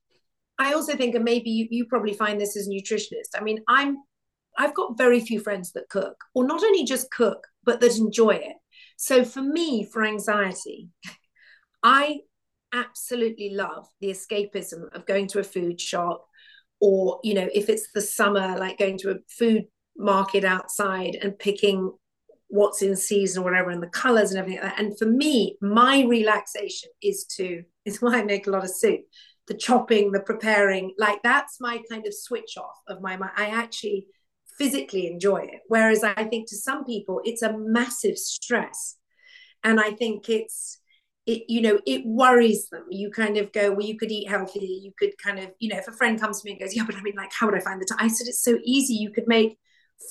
[0.60, 3.60] I also think and maybe you, you probably find this as a nutritionist i mean
[3.68, 3.96] i'm
[4.58, 8.30] i've got very few friends that cook or not only just cook but that enjoy
[8.30, 8.56] it
[8.96, 10.88] so for me for anxiety
[11.82, 12.18] i
[12.72, 16.26] absolutely love the escapism of going to a food shop
[16.80, 19.64] or you know if it's the summer like going to a food
[19.96, 21.92] market outside and picking
[22.48, 24.82] what's in season or whatever and the colors and everything like that.
[24.82, 29.00] and for me my relaxation is to is why i make a lot of soup
[29.46, 33.46] the chopping the preparing like that's my kind of switch off of my mind i
[33.46, 34.06] actually
[34.58, 38.96] physically enjoy it whereas i think to some people it's a massive stress
[39.62, 40.80] and i think it's
[41.26, 44.80] it you know it worries them you kind of go well you could eat healthy
[44.82, 46.84] you could kind of you know if a friend comes to me and goes yeah
[46.84, 48.94] but i mean like how would i find the time i said it's so easy
[48.94, 49.56] you could make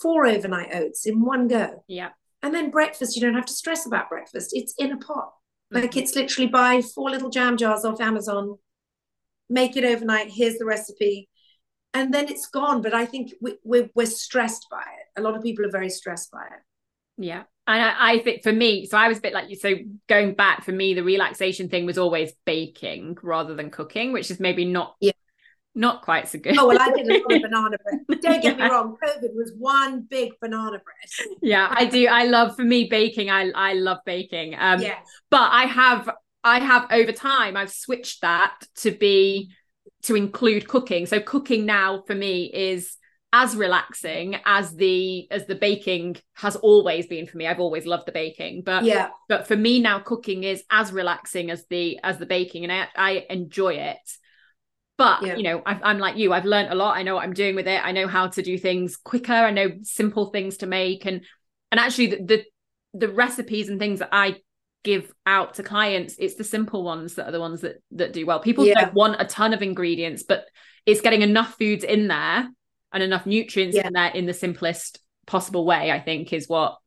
[0.01, 2.09] four overnight oats in one go yeah
[2.43, 4.51] and then breakfast, you don't have to stress about breakfast.
[4.53, 5.33] It's in a pot.
[5.73, 5.81] Mm-hmm.
[5.81, 8.57] Like it's literally buy four little jam jars off Amazon,
[9.49, 10.31] make it overnight.
[10.31, 11.29] Here's the recipe.
[11.97, 12.81] And then it's gone.
[12.81, 15.19] But I think we, we're, we're stressed by it.
[15.19, 16.61] A lot of people are very stressed by it.
[17.17, 17.43] Yeah.
[17.65, 19.55] And I, I, think for me, so I was a bit like you.
[19.55, 19.73] So
[20.07, 24.39] going back for me, the relaxation thing was always baking rather than cooking, which is
[24.39, 25.11] maybe not yeah
[25.75, 26.57] not quite so good.
[26.57, 27.99] Oh well, I did a lot of banana bread.
[28.21, 28.65] Don't get yeah.
[28.65, 31.37] me wrong, COVID was one big banana bread.
[31.41, 32.07] Yeah, I do.
[32.07, 33.29] I love for me baking.
[33.29, 34.55] I I love baking.
[34.57, 34.99] Um, yeah.
[35.29, 36.09] But I have
[36.43, 39.51] I have over time I've switched that to be
[40.07, 41.05] to include cooking.
[41.05, 42.95] So cooking now for me is
[43.33, 47.45] as relaxing as the as the baking has always been for me.
[47.45, 49.09] I've always loved the baking but yeah.
[49.27, 52.87] but for me now cooking is as relaxing as the as the baking and i
[52.95, 53.97] i enjoy it.
[54.97, 55.35] But yeah.
[55.35, 56.95] you know i am like you i've learned a lot.
[56.95, 57.85] I know what i'm doing with it.
[57.85, 59.33] I know how to do things quicker.
[59.33, 61.05] I know simple things to make.
[61.05, 61.25] And
[61.69, 62.43] and actually the the,
[62.93, 64.37] the recipes and things that i
[64.87, 68.25] give out to clients it's the simple ones that are the ones that that do
[68.25, 68.85] well people yeah.
[68.85, 70.45] don't want a ton of ingredients but
[70.85, 72.47] it's getting enough foods in there
[72.93, 73.85] and enough nutrients yeah.
[73.85, 76.77] in there in the simplest possible way i think is what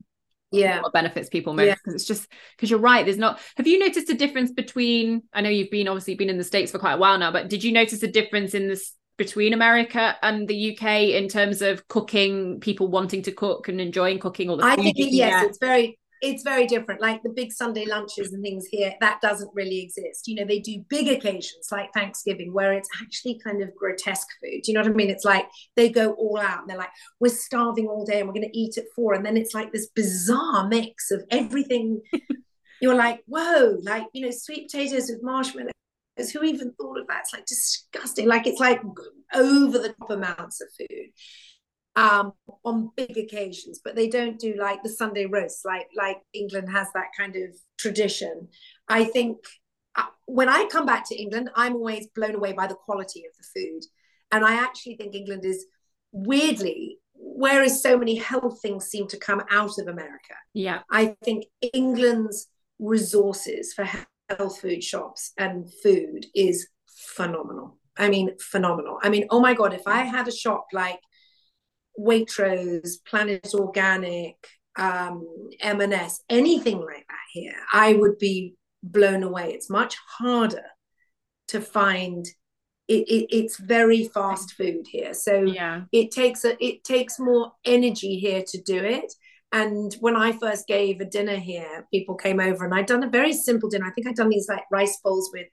[0.51, 1.95] yeah what benefits people most because yeah.
[1.95, 2.27] it's just
[2.57, 5.87] because you're right there's not have you noticed a difference between i know you've been
[5.87, 8.09] obviously been in the states for quite a while now but did you notice a
[8.09, 13.31] difference in this between america and the uk in terms of cooking people wanting to
[13.31, 17.01] cook and enjoying cooking all the i think yes it's very it's very different.
[17.01, 20.29] Like the big Sunday lunches and things here, that doesn't really exist.
[20.29, 24.63] You know, they do big occasions like Thanksgiving where it's actually kind of grotesque food.
[24.63, 25.11] Do you know what I mean?
[25.11, 25.47] It's like
[25.77, 26.91] they go all out and they're like,
[27.21, 29.15] we're starving all day and we're going to eat at four.
[29.15, 32.03] And then it's like this bizarre mix of everything.
[32.83, 35.73] You're like, whoa, like, you know, sweet potatoes with marshmallows
[36.33, 37.21] who even thought of that?
[37.21, 38.29] It's like disgusting.
[38.29, 38.83] Like it's like
[39.35, 41.09] over the top amounts of food
[41.97, 42.33] um,
[42.65, 46.89] on big occasions, but they don't do like the Sunday roast, like like England has
[46.95, 48.49] that kind of tradition.
[48.89, 49.39] I think
[49.97, 53.33] uh, when I come back to England, I'm always blown away by the quality of
[53.37, 53.83] the food,
[54.31, 55.67] and I actually think England is
[56.13, 60.35] weirdly, whereas so many health things seem to come out of America.
[60.55, 62.47] Yeah, I think England's
[62.79, 63.85] resources for
[64.29, 67.79] health food shops and food is phenomenal.
[67.97, 68.99] I mean, phenomenal.
[69.03, 71.01] I mean, oh my god, if I had a shop like
[72.01, 74.37] Waitrose, Planet Organic,
[74.77, 75.27] um,
[75.61, 79.53] M&S, anything like that here, I would be blown away.
[79.53, 80.65] It's much harder
[81.49, 82.27] to find.
[82.89, 85.83] It, it, it's very fast food here, so yeah.
[85.93, 89.13] it takes a it takes more energy here to do it.
[89.53, 93.11] And when I first gave a dinner here, people came over and I'd done a
[93.11, 93.87] very simple dinner.
[93.87, 95.47] I think I'd done these like rice bowls with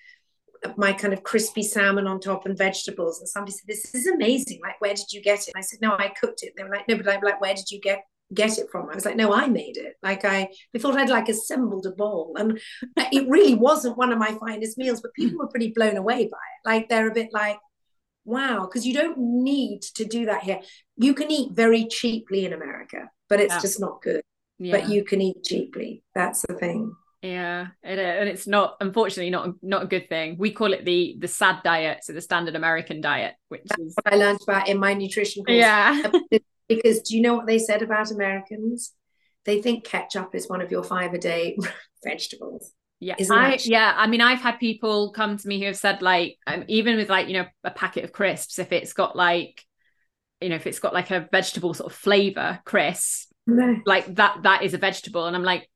[0.76, 3.20] my kind of crispy salmon on top and vegetables.
[3.20, 4.60] And somebody said, This is amazing.
[4.62, 5.52] Like, where did you get it?
[5.54, 6.48] And I said, No, I cooked it.
[6.48, 8.04] And they were like, No, but I'm like, where did you get
[8.34, 8.90] get it from?
[8.90, 9.96] I was like, No, I made it.
[10.04, 12.36] Like I they thought I'd like assembled a bowl.
[12.38, 12.60] And
[12.98, 16.38] it really wasn't one of my finest meals, but people were pretty blown away by
[16.38, 16.66] it.
[16.66, 17.60] Like they're a bit like,
[18.26, 20.60] wow, because you don't need to do that here.
[20.98, 23.62] You can eat very cheaply in America, but it's yeah.
[23.62, 24.22] just not good.
[24.60, 24.80] Yeah.
[24.80, 26.04] But you can eat cheaply.
[26.16, 26.96] That's the thing.
[27.22, 30.38] Yeah, it, and it's not unfortunately not not a good thing.
[30.38, 33.96] We call it the the sad diet, so the standard American diet, which That's is
[33.96, 35.58] what I learned about in my nutrition course.
[35.58, 36.12] Yeah,
[36.70, 38.94] because do you know what they said about Americans?
[39.46, 41.58] They think ketchup is one of your five a day
[42.04, 42.72] vegetables.
[43.00, 43.94] Yeah, I, yeah.
[43.96, 47.10] I mean, I've had people come to me who have said like, um, even with
[47.10, 49.64] like you know a packet of crisps, if it's got like,
[50.40, 53.78] you know, if it's got like a vegetable sort of flavor crisp, no.
[53.86, 55.68] like that that is a vegetable, and I'm like,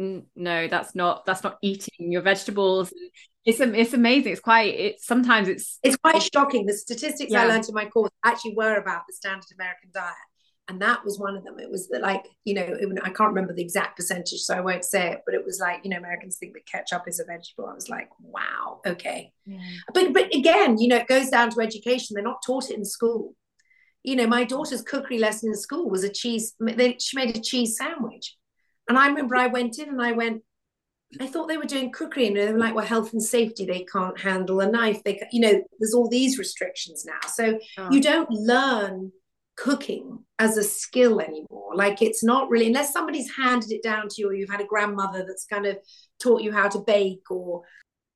[0.00, 2.92] Mm, no that's not that's not eating your vegetables.
[3.44, 4.32] It's it's amazing.
[4.32, 6.66] It's quite it's sometimes it's it's quite shocking.
[6.66, 7.42] The statistics yeah.
[7.42, 10.14] i learned in my course actually were about the standard american diet.
[10.66, 11.60] And that was one of them.
[11.60, 14.60] It was that like you know it, i can't remember the exact percentage so i
[14.60, 17.24] won't say it but it was like you know americans think that ketchup is a
[17.24, 17.66] vegetable.
[17.68, 19.32] I was like wow okay.
[19.46, 19.58] Yeah.
[19.92, 22.14] but but again you know it goes down to education.
[22.14, 23.36] They're not taught it in school.
[24.02, 27.40] You know my daughter's cookery lesson in school was a cheese they, she made a
[27.40, 28.34] cheese sandwich
[28.88, 30.42] and I remember I went in and I went,
[31.20, 33.84] I thought they were doing cookery and they were like, well, health and safety, they
[33.84, 35.02] can't handle a knife.
[35.04, 37.28] They, you know, there's all these restrictions now.
[37.28, 37.90] So oh.
[37.90, 39.12] you don't learn
[39.56, 41.74] cooking as a skill anymore.
[41.74, 44.66] Like it's not really, unless somebody's handed it down to you or you've had a
[44.66, 45.78] grandmother that's kind of
[46.20, 47.62] taught you how to bake or.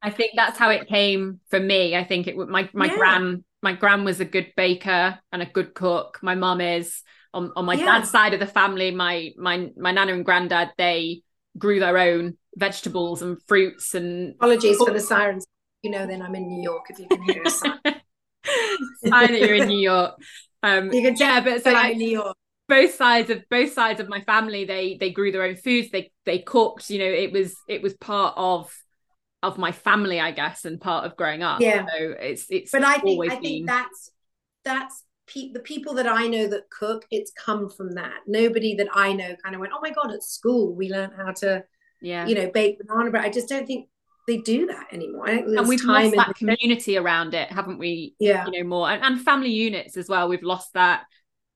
[0.03, 1.97] I think that's how it came for me.
[1.97, 2.97] I think it my my yeah.
[2.97, 6.19] gran my gran was a good baker and a good cook.
[6.23, 7.03] My mum is
[7.39, 7.85] on, on my yeah.
[7.85, 11.23] dad's side of the family, my my my nana and granddad, they
[11.57, 15.47] grew their own vegetables and fruits and apologies for the sirens.
[15.83, 17.79] You know, then I'm in New York if you can hear a sign.
[17.85, 20.15] sign that you're in New York.
[20.63, 22.37] Um you can yeah, but so like, in New York.
[22.69, 26.11] Both sides of both sides of my family, they they grew their own foods, they
[26.27, 28.75] they cooked, you know, it was it was part of
[29.43, 31.61] of my family, I guess, and part of growing up.
[31.61, 31.87] Yeah.
[31.87, 33.43] So it's it's but I think I been...
[33.43, 34.11] think that's
[34.65, 38.21] that's pe- the people that I know that cook, it's come from that.
[38.27, 41.33] Nobody that I know kind of went, oh my god, at school we learned how
[41.33, 41.65] to,
[42.01, 43.25] yeah, you know, bake banana bread.
[43.25, 43.89] I just don't think
[44.27, 45.29] they do that anymore.
[45.29, 48.15] and we've lost that community around it, haven't we?
[48.19, 50.29] Yeah, you know, more and, and family units as well.
[50.29, 51.05] We've lost that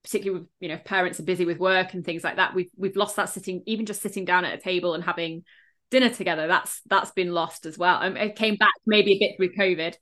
[0.04, 2.96] particularly with you know parents are busy with work and things like that we've we've
[2.96, 5.44] lost that sitting even just sitting down at a table and having
[5.90, 9.36] dinner together that's that's been lost as well um, it came back maybe a bit
[9.38, 9.94] with covid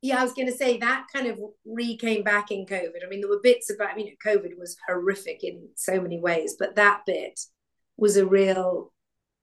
[0.00, 3.04] yeah, I was going to say that kind of re came back in COVID.
[3.04, 6.56] I mean, there were bits about, I mean, COVID was horrific in so many ways,
[6.58, 7.38] but that bit
[7.96, 8.92] was a real,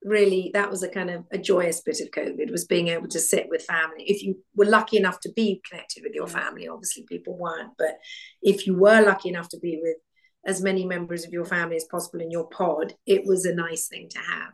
[0.01, 3.19] really, that was a kind of a joyous bit of COVID was being able to
[3.19, 4.05] sit with family.
[4.07, 6.31] If you were lucky enough to be connected with your mm.
[6.31, 7.97] family, obviously people weren't, but
[8.41, 9.97] if you were lucky enough to be with
[10.45, 13.87] as many members of your family as possible in your pod, it was a nice
[13.87, 14.53] thing to have.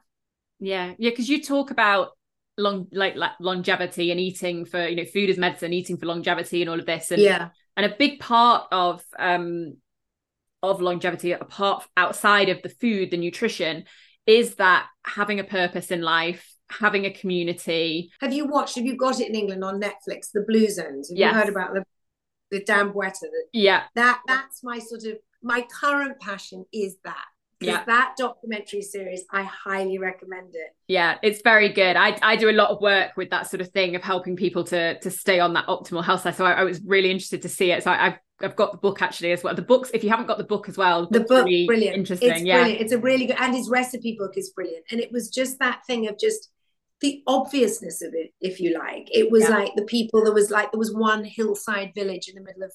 [0.59, 0.93] Yeah.
[0.97, 1.11] Yeah.
[1.11, 2.11] Cause you talk about
[2.61, 6.61] long like, like longevity and eating for you know food is medicine eating for longevity
[6.61, 7.11] and all of this.
[7.11, 7.49] And yeah.
[7.75, 9.77] and a big part of um
[10.63, 13.85] of longevity apart outside of the food the nutrition
[14.27, 18.11] is that having a purpose in life having a community.
[18.21, 21.09] Have you watched have you got it in england on netflix the blue zones?
[21.09, 21.33] Have yes.
[21.33, 21.83] you heard about the
[22.51, 23.83] the Dan Buettner that, yeah.
[23.95, 27.25] That that's my sort of my current passion is that
[27.67, 27.83] yeah.
[27.85, 32.51] that documentary series i highly recommend it yeah it's very good I, I do a
[32.51, 35.53] lot of work with that sort of thing of helping people to to stay on
[35.53, 38.03] that optimal health side so I, I was really interested to see it so I,
[38.03, 39.53] have I've got the book actually as well.
[39.53, 42.31] The books, if you haven't got the book as well, the book, really brilliant, interesting.
[42.31, 42.81] It's yeah, brilliant.
[42.81, 44.85] It's a really good, and his recipe book is brilliant.
[44.91, 46.49] And it was just that thing of just
[47.01, 49.09] the obviousness of it, if you like.
[49.11, 49.57] It was yeah.
[49.57, 52.71] like the people, there was like, there was one hillside village in the middle of,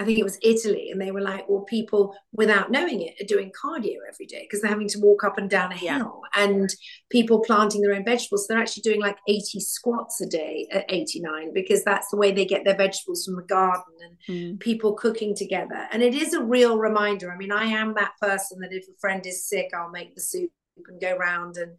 [0.00, 0.90] I think it was Italy.
[0.90, 4.60] And they were like, well, people without knowing it are doing cardio every day because
[4.60, 6.44] they're having to walk up and down a hill yeah.
[6.44, 6.72] and
[7.10, 8.46] people planting their own vegetables.
[8.46, 12.44] They're actually doing like 80 squats a day at 89 because that's the way they
[12.44, 14.60] get their vegetables from the garden and mm.
[14.60, 15.88] people cooking together.
[15.90, 17.32] And it is a real reminder.
[17.32, 20.20] I mean, I am that person that if a friend is sick, I'll make the
[20.20, 20.50] soup
[20.86, 21.72] and go around and,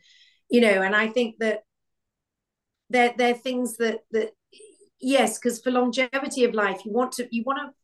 [0.49, 1.63] you know, and I think that
[2.89, 4.31] they're they're things that that
[4.99, 7.78] yes because for longevity of life you want to you want to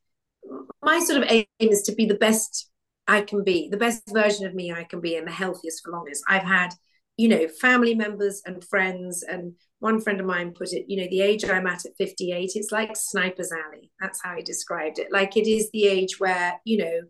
[0.82, 2.70] my sort of aim is to be the best
[3.08, 5.92] i can be the best version of me i can be and the healthiest for
[5.92, 6.24] longest.
[6.28, 6.74] I've had
[7.18, 11.08] you know family members and friends and one friend of mine put it you know
[11.10, 13.92] the age i'm at at 58 it's like sniper's alley.
[14.00, 15.08] That's how he described it.
[15.12, 17.02] Like it is the age where you know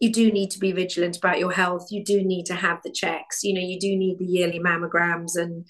[0.00, 1.88] you do need to be vigilant about your health.
[1.90, 3.42] You do need to have the checks.
[3.42, 5.66] You know you do need the yearly mammograms and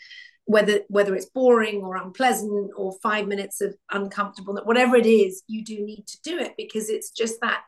[0.51, 5.65] whether whether it's boring or unpleasant or five minutes of uncomfortable whatever it is you
[5.65, 7.63] do need to do it because it's just that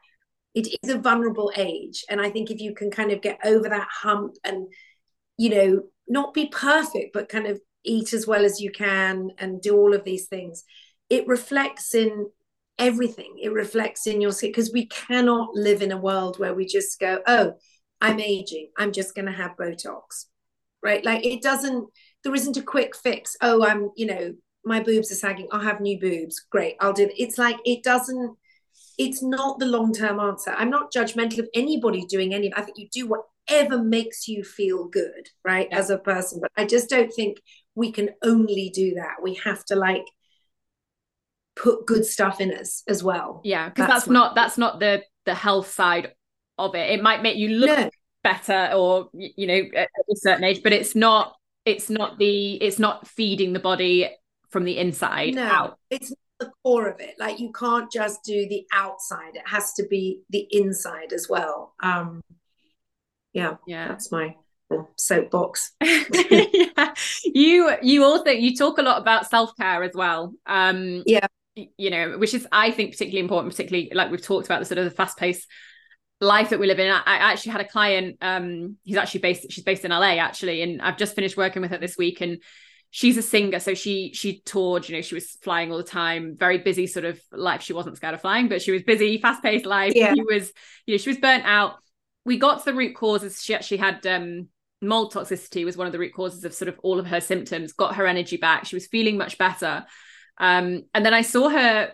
[0.54, 2.04] it is a vulnerable age.
[2.10, 4.66] And i think if you can kind of get over that hump and
[5.38, 9.62] you know not be perfect but kind of eat as well as you can and
[9.62, 10.64] do all of these things
[11.08, 12.30] it reflects in
[12.78, 13.36] everything.
[13.40, 16.98] It reflects in your skin because we cannot live in a world where we just
[16.98, 17.52] go oh
[18.00, 18.70] i'm aging.
[18.76, 20.26] I'm just going to have botox.
[20.82, 21.04] Right?
[21.04, 21.88] Like it doesn't
[22.24, 23.36] there isn't a quick fix.
[23.40, 25.48] Oh, I'm, you know, my boobs are sagging.
[25.50, 26.40] I'll have new boobs.
[26.50, 26.76] Great.
[26.80, 27.14] I'll do it.
[27.16, 28.36] It's like, it doesn't,
[28.98, 30.50] it's not the long term answer.
[30.50, 32.52] I'm not judgmental of anybody doing any.
[32.54, 35.78] I think you do whatever makes you feel good, right, yeah.
[35.78, 36.40] as a person.
[36.40, 37.38] But I just don't think
[37.74, 39.22] we can only do that.
[39.22, 40.04] We have to like
[41.56, 43.40] put good stuff in us as well.
[43.44, 46.12] Yeah, because that's, that's not that's not the the health side
[46.58, 46.90] of it.
[46.90, 47.90] It might make you look no.
[48.22, 52.78] better or you know at a certain age, but it's not it's not the it's
[52.78, 54.10] not feeding the body
[54.50, 55.78] from the inside no, out.
[55.90, 57.14] it's the core of it.
[57.18, 59.34] Like you can't just do the outside.
[59.34, 61.74] It has to be the inside as well.
[61.82, 62.20] Um
[63.32, 63.88] yeah yeah.
[63.88, 64.36] that's my
[64.96, 65.72] soapbox.
[65.82, 66.94] Yeah.
[67.24, 70.34] you you also you talk a lot about self-care as well.
[70.46, 71.26] Um yeah.
[71.54, 74.78] you know which is i think particularly important particularly like we've talked about the sort
[74.78, 75.46] of the fast pace
[76.22, 76.90] life that we live in.
[76.90, 80.62] I, I, actually had a client, um, he's actually based, she's based in LA actually,
[80.62, 82.38] and I've just finished working with her this week and
[82.90, 83.58] she's a singer.
[83.58, 87.04] So she she toured, you know, she was flying all the time, very busy sort
[87.04, 87.62] of life.
[87.62, 89.94] She wasn't scared of flying, but she was busy, fast-paced life.
[89.96, 90.14] Yeah.
[90.14, 90.52] She was,
[90.86, 91.74] you know, she was burnt out.
[92.24, 93.42] We got to the root causes.
[93.42, 94.48] She actually had um
[94.80, 97.72] mold toxicity was one of the root causes of sort of all of her symptoms,
[97.72, 98.66] got her energy back.
[98.66, 99.86] She was feeling much better.
[100.38, 101.92] Um, and then I saw her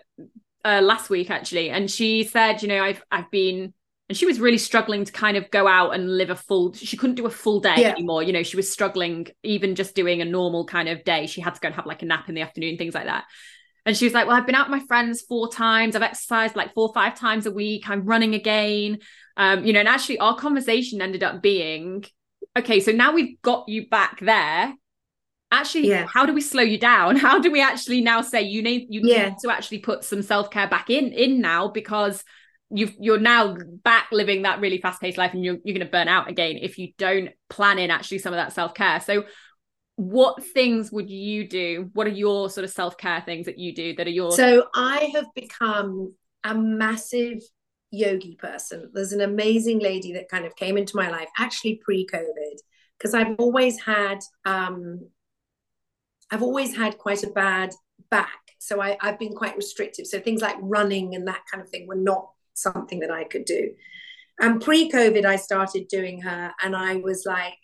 [0.65, 3.73] uh, last week actually, and she said, you know, I've I've been
[4.09, 6.97] and she was really struggling to kind of go out and live a full she
[6.97, 7.89] couldn't do a full day yeah.
[7.89, 8.23] anymore.
[8.23, 11.27] You know she was struggling even just doing a normal kind of day.
[11.27, 13.25] She had to go and have like a nap in the afternoon things like that.
[13.85, 15.95] And she was like well i've been out with my friends four times.
[15.95, 17.87] I've exercised like four or five times a week.
[17.87, 18.97] I'm running again.
[19.37, 22.03] Um you know and actually our conversation ended up being
[22.57, 24.73] okay so now we've got you back there.
[25.51, 26.07] Actually yeah.
[26.11, 27.15] how do we slow you down?
[27.27, 29.29] How do we actually now say you need you yeah.
[29.29, 32.23] need to actually put some self-care back in in now because
[32.71, 36.07] you you're now back living that really fast-paced life and you're, you're going to burn
[36.07, 38.99] out again if you don't plan in actually some of that self-care.
[38.99, 39.23] So
[39.95, 41.89] what things would you do?
[41.93, 45.11] What are your sort of self-care things that you do that are your so i
[45.13, 46.13] have become
[46.43, 47.39] a massive
[47.91, 48.91] yogi person.
[48.93, 52.57] There's an amazing lady that kind of came into my life actually pre-covid
[52.97, 55.07] because i've always had um
[56.29, 57.71] i've always had quite a bad
[58.11, 58.39] back.
[58.59, 60.05] So I, i've been quite restrictive.
[60.07, 62.29] So things like running and that kind of thing were not
[62.61, 63.71] something that I could do.
[64.39, 67.55] And pre COVID, I started doing her, and I was like,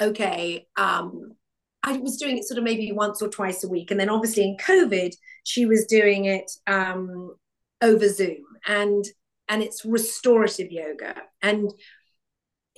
[0.00, 1.34] okay, um,
[1.82, 3.90] I was doing it sort of maybe once or twice a week.
[3.90, 5.14] And then obviously in COVID,
[5.44, 7.34] she was doing it um,
[7.80, 9.04] over Zoom and
[9.48, 11.14] and it's restorative yoga.
[11.42, 11.70] And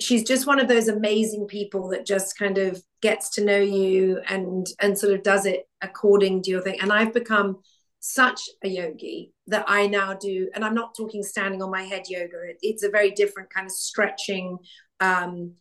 [0.01, 4.19] she's just one of those amazing people that just kind of gets to know you
[4.27, 6.79] and and sort of does it according to your thing.
[6.81, 7.59] And I've become
[8.07, 12.03] such a yogi that I now do, and I'm not talking standing on my head
[12.07, 12.37] yoga.
[12.49, 14.59] It, it's a very different kind of stretching,
[14.99, 15.53] um,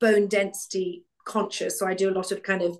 [0.00, 1.78] bone density conscious.
[1.78, 2.78] So I do a lot of kind of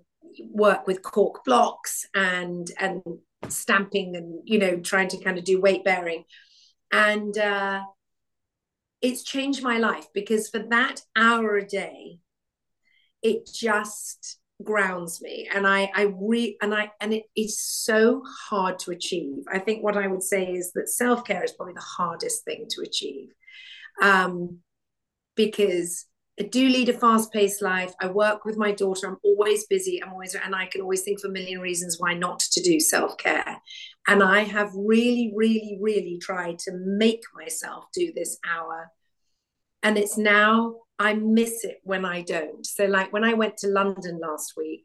[0.50, 3.02] work with cork blocks and and
[3.48, 6.24] stamping and you know trying to kind of do weight bearing,
[6.90, 7.82] and uh,
[9.02, 12.20] it's changed my life because for that hour a day,
[13.22, 18.78] it just grounds me and i i re and i and it is so hard
[18.78, 22.44] to achieve i think what i would say is that self-care is probably the hardest
[22.44, 23.28] thing to achieve
[24.02, 24.58] um
[25.34, 26.06] because
[26.38, 27.92] I do lead a fast-paced life.
[28.00, 29.06] I work with my daughter.
[29.06, 30.02] I'm always busy.
[30.02, 32.80] I'm always, and I can always think of a million reasons why not to do
[32.80, 33.58] self-care.
[34.08, 38.90] And I have really, really, really tried to make myself do this hour.
[39.82, 42.64] And it's now I miss it when I don't.
[42.64, 44.84] So, like when I went to London last week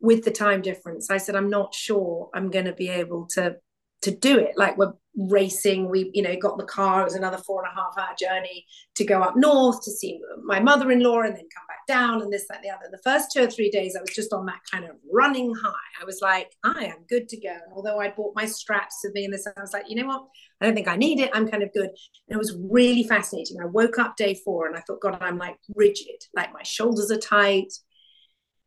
[0.00, 3.56] with the time difference, I said, I'm not sure I'm going to be able to
[4.04, 4.52] to do it.
[4.56, 5.88] Like we're racing.
[5.88, 7.00] We, you know, got the car.
[7.00, 10.20] It was another four and a half hour journey to go up north to see
[10.44, 12.88] my mother in law and then come back down and this, that, and the other.
[12.90, 16.00] The first two or three days, I was just on that kind of running high.
[16.00, 17.52] I was like, I am good to go.
[17.52, 20.08] And although I bought my straps with me and this, I was like, you know
[20.08, 20.24] what?
[20.60, 21.30] I don't think I need it.
[21.32, 21.90] I'm kind of good.
[22.28, 23.58] And it was really fascinating.
[23.62, 27.10] I woke up day four and I thought, God, I'm like rigid, like my shoulders
[27.10, 27.72] are tight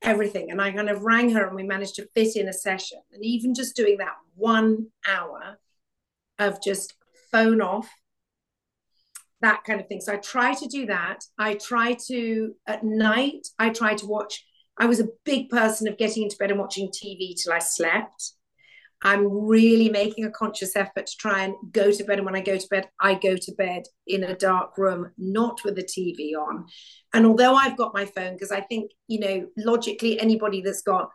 [0.02, 0.52] everything.
[0.52, 3.00] And I kind of rang her and we managed to fit in a session.
[3.12, 5.58] And even just doing that one hour
[6.40, 6.94] of just
[7.32, 7.90] phone off,
[9.42, 10.02] that kind of thing.
[10.02, 11.24] So I try to do that.
[11.38, 14.46] I try to, at night, I try to watch.
[14.78, 18.34] I was a big person of getting into bed and watching TV till I slept.
[19.04, 22.18] I'm really making a conscious effort to try and go to bed.
[22.18, 25.64] And when I go to bed, I go to bed in a dark room, not
[25.64, 26.66] with the TV on.
[27.14, 31.12] And although I've got my phone, because I think, you know, logically, anybody that's got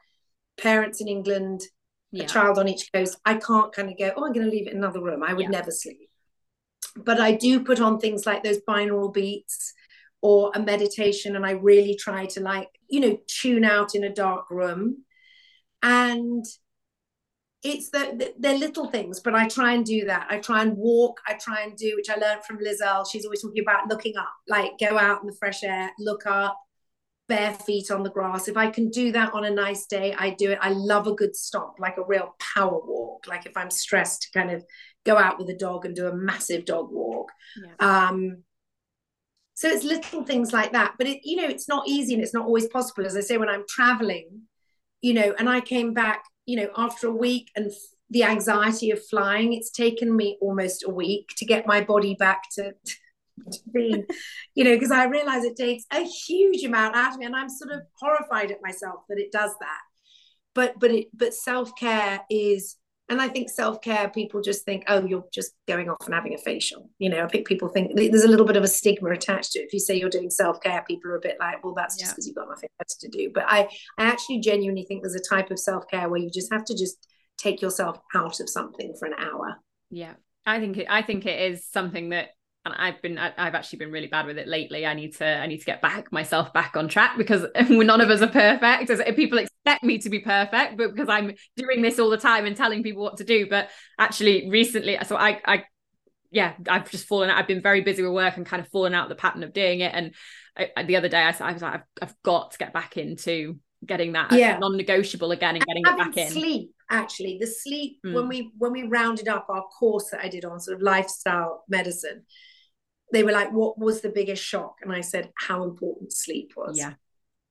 [0.61, 1.63] parents in England,
[2.13, 2.25] yeah.
[2.25, 4.69] a child on each coast, I can't kind of go, oh, I'm going to leave
[4.69, 5.25] it in another room.
[5.25, 5.51] I would yeah.
[5.51, 6.09] never sleep.
[6.95, 9.73] But I do put on things like those binaural beats
[10.21, 14.15] or a meditation, and I really try to, like, you know, tune out in a
[14.15, 15.05] dark room.
[15.83, 16.45] And
[17.63, 20.27] it's the, the they're little things, but I try and do that.
[20.29, 21.21] I try and walk.
[21.27, 23.07] I try and do, which I learned from Lizelle.
[23.11, 26.59] She's always talking about looking up, like go out in the fresh air, look up,
[27.29, 28.49] bare feet on the grass.
[28.49, 30.59] If I can do that on a nice day, I do it.
[30.61, 33.27] I love a good stop, like a real power walk.
[33.29, 34.65] Like if I'm stressed, to kind of
[35.05, 37.31] go out with a dog and do a massive dog walk.
[37.65, 38.09] Yeah.
[38.09, 38.43] Um,
[39.55, 42.35] so it's little things like that, but it, you know, it's not easy and it's
[42.35, 43.07] not always possible.
[43.07, 44.43] As I say, when I'm traveling,
[45.01, 47.71] you know, and I came back you know, after a week and
[48.11, 52.43] the anxiety of flying, it's taken me almost a week to get my body back
[52.57, 52.73] to,
[53.53, 54.05] to being,
[54.55, 57.49] you know, because I realize it takes a huge amount out of me, and I'm
[57.49, 59.81] sort of horrified at myself that it does that.
[60.55, 62.77] But but it but self care is
[63.13, 66.33] and I think self care, people just think, oh, you're just going off and having
[66.35, 66.89] a facial.
[66.99, 69.59] You know, I think people think there's a little bit of a stigma attached to
[69.59, 69.67] it.
[69.67, 72.13] If you say you're doing self care, people are a bit like, well, that's just
[72.13, 73.31] because you've got nothing else to do.
[73.33, 76.51] But I, I actually genuinely think there's a type of self care where you just
[76.51, 77.07] have to just
[77.37, 79.57] take yourself out of something for an hour.
[79.91, 80.15] Yeah,
[80.47, 82.31] I think it, I think it is something that
[82.65, 84.87] and I've been I've actually been really bad with it lately.
[84.87, 88.09] I need to I need to get back myself back on track because none of
[88.09, 88.91] us are perfect.
[88.91, 92.47] As people expect me to be perfect, but because I'm doing this all the time
[92.47, 93.49] and telling people what to do.
[93.49, 95.65] But actually, recently, so I I
[96.31, 97.39] yeah, I've just fallen out.
[97.39, 99.81] I've been very busy with work and kind of fallen out the pattern of doing
[99.81, 99.93] it.
[99.95, 100.15] And
[100.57, 103.59] I, the other day, I, I was like, I've, I've got to get back into
[103.87, 104.59] getting that yeah.
[104.59, 106.31] non-negotiable again and, and getting it back in.
[106.31, 108.15] Sleep actually, the sleep mm.
[108.15, 111.65] when we when we rounded up our course that I did on sort of lifestyle
[111.69, 112.25] medicine
[113.13, 114.77] they were like, What was the biggest shock?
[114.83, 116.79] And I said, How important sleep was.
[116.79, 116.95] Yeah.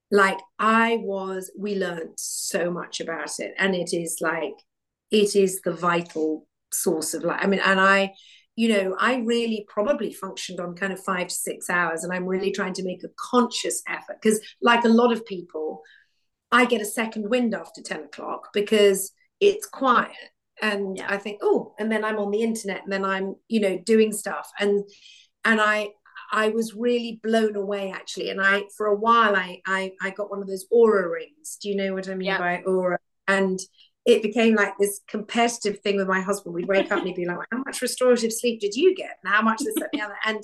[0.09, 3.53] Like I was, we learned so much about it.
[3.57, 4.55] And it is like,
[5.09, 7.39] it is the vital source of life.
[7.41, 8.13] I mean, and I,
[8.57, 12.03] you know, I really probably functioned on kind of five to six hours.
[12.03, 15.81] And I'm really trying to make a conscious effort because, like a lot of people,
[16.51, 20.15] I get a second wind after 10 o'clock because it's quiet.
[20.61, 21.07] And yeah.
[21.09, 24.11] I think, oh, and then I'm on the internet and then I'm, you know, doing
[24.11, 24.49] stuff.
[24.59, 24.83] And
[25.43, 25.89] and I
[26.31, 28.29] I was really blown away actually.
[28.29, 31.57] And I for a while I I, I got one of those Oura rings.
[31.61, 32.37] Do you know what I mean yeah.
[32.37, 32.97] by Oura?
[33.27, 33.59] And
[34.05, 36.55] it became like this competitive thing with my husband.
[36.55, 39.17] We'd wake up and he'd be like, How much restorative sleep did you get?
[39.23, 40.17] And how much this, that, the other?
[40.25, 40.43] And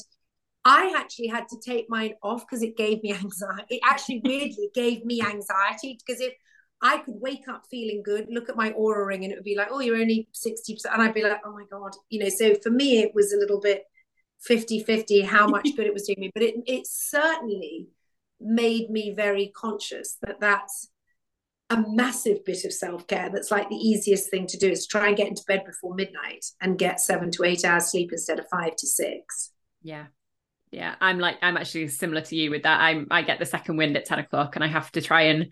[0.67, 3.75] I actually had to take mine off because it gave me anxiety.
[3.75, 6.33] It actually weirdly gave me anxiety because if
[6.81, 9.55] I could wake up feeling good, look at my Oura ring, and it would be
[9.55, 10.85] like, oh, you're only 60%.
[10.91, 11.93] And I'd be like, oh my God.
[12.09, 13.83] You know, so for me, it was a little bit
[14.41, 17.87] 50 50 how much good it was doing me but it, it certainly
[18.39, 20.89] made me very conscious that that's
[21.69, 25.17] a massive bit of self-care that's like the easiest thing to do is try and
[25.17, 28.75] get into bed before midnight and get seven to eight hours sleep instead of five
[28.75, 29.51] to six
[29.81, 30.05] yeah
[30.71, 33.77] yeah i'm like i'm actually similar to you with that i'm i get the second
[33.77, 35.51] wind at 10 o'clock and i have to try and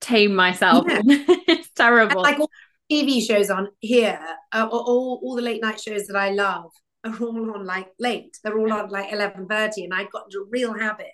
[0.00, 1.00] tame myself yeah.
[1.04, 2.50] it's terrible and like all
[2.90, 4.20] tv shows on here
[4.52, 6.70] uh, all, all the late night shows that i love
[7.04, 8.38] are all on like late.
[8.42, 11.06] They're all on like 11.30 and I'd got into a real habit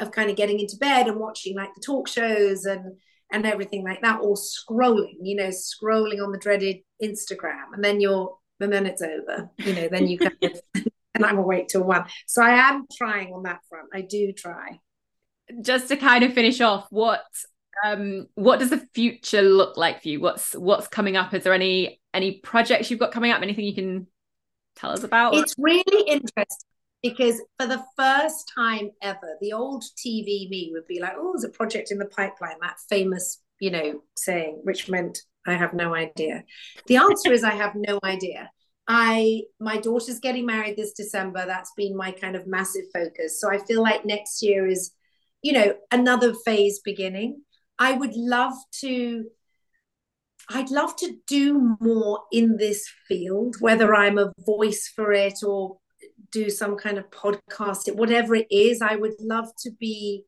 [0.00, 2.96] of kind of getting into bed and watching like the talk shows and
[3.32, 8.00] and everything like that or scrolling, you know, scrolling on the dreaded Instagram and then
[8.00, 10.60] you're and then it's over, you know, then you kind of
[11.20, 12.04] and I'm awake till one.
[12.26, 13.88] So I am trying on that front.
[13.94, 14.78] I do try.
[15.62, 17.22] just to kind of finish off, what
[17.84, 20.20] um what does the future look like for you?
[20.20, 21.34] What's what's coming up?
[21.34, 23.42] Is there any any projects you've got coming up?
[23.42, 24.06] Anything you can
[24.76, 25.34] tell us about?
[25.34, 26.68] It's really interesting
[27.02, 31.44] because for the first time ever, the old TV me would be like, "Oh, there's
[31.44, 35.94] a project in the pipeline." That famous, you know, saying, which meant I have no
[35.94, 36.44] idea.
[36.86, 38.50] The answer is I have no idea.
[38.92, 41.46] I my daughter's getting married this December.
[41.46, 43.40] That's been my kind of massive focus.
[43.40, 44.90] So I feel like next year is,
[45.42, 47.42] you know, another phase beginning.
[47.78, 49.26] I would love to
[50.48, 55.78] I'd love to do more in this field, whether I'm a voice for it or
[56.32, 60.24] do some kind of podcast, whatever it is, I would love to be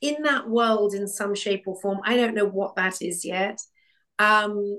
[0.00, 1.98] in that world in some shape or form.
[2.04, 3.58] I don't know what that is yet.
[4.20, 4.78] Um,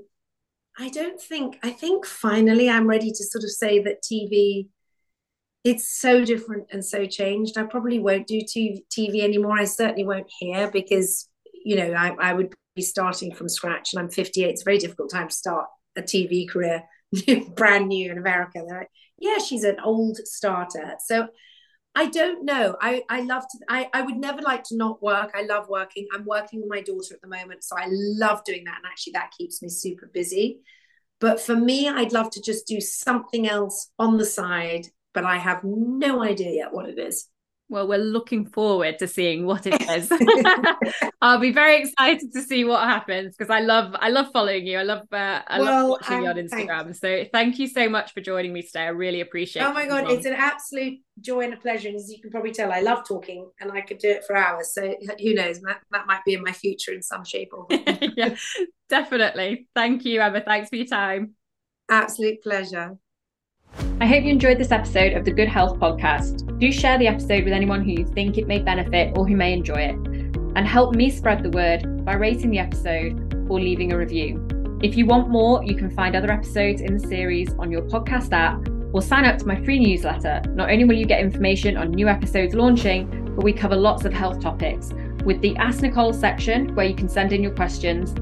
[0.78, 4.68] I don't think, I think finally I'm ready to sort of say that TV,
[5.64, 7.58] it's so different and so changed.
[7.58, 9.58] I probably won't do TV anymore.
[9.58, 11.28] I certainly won't here because,
[11.64, 14.48] you know, I, I would be starting from scratch and I'm 58.
[14.48, 16.84] It's a very difficult time to start a TV career
[17.56, 18.62] brand new in America.
[18.64, 20.94] They're like, yeah, she's an old starter.
[21.04, 21.26] So
[21.98, 22.76] I don't know.
[22.80, 25.32] I, I love to, I, I would never like to not work.
[25.34, 26.06] I love working.
[26.14, 27.64] I'm working with my daughter at the moment.
[27.64, 28.76] So I love doing that.
[28.76, 30.60] And actually, that keeps me super busy.
[31.18, 35.38] But for me, I'd love to just do something else on the side, but I
[35.38, 37.28] have no idea yet what it is.
[37.70, 40.10] Well, we're looking forward to seeing what it is.
[41.20, 44.78] I'll be very excited to see what happens because I love I love following you.
[44.78, 46.84] I love uh, I well, love watching um, you on Instagram.
[46.84, 47.00] Thanks.
[47.00, 48.84] So thank you so much for joining me today.
[48.84, 49.62] I really appreciate.
[49.62, 51.88] Oh my god, it's an absolute joy and a pleasure.
[51.88, 54.36] And as you can probably tell, I love talking, and I could do it for
[54.36, 54.72] hours.
[54.72, 55.60] So who knows?
[55.60, 57.82] That that might be in my future in some shape or form.
[58.16, 58.36] yeah,
[58.88, 59.68] definitely.
[59.74, 60.40] Thank you, Emma.
[60.40, 61.34] Thanks for your time.
[61.90, 62.98] Absolute pleasure.
[64.00, 66.58] I hope you enjoyed this episode of the Good Health Podcast.
[66.58, 69.52] Do share the episode with anyone who you think it may benefit or who may
[69.52, 69.94] enjoy it.
[70.56, 74.46] And help me spread the word by rating the episode or leaving a review.
[74.82, 78.32] If you want more, you can find other episodes in the series on your podcast
[78.32, 80.42] app or sign up to my free newsletter.
[80.54, 84.12] Not only will you get information on new episodes launching, but we cover lots of
[84.12, 84.92] health topics
[85.24, 88.14] with the Ask Nicole section where you can send in your questions,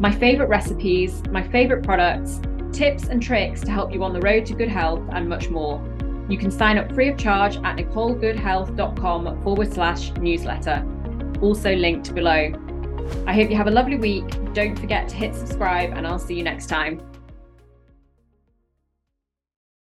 [0.00, 2.40] my favourite recipes, my favourite products,
[2.72, 5.82] tips and tricks to help you on the road to good health, and much more.
[6.28, 10.86] You can sign up free of charge at nicolegoodhealth.com forward slash newsletter,
[11.40, 12.52] also linked below.
[13.26, 14.28] I hope you have a lovely week.
[14.52, 17.00] Don't forget to hit subscribe, and I'll see you next time.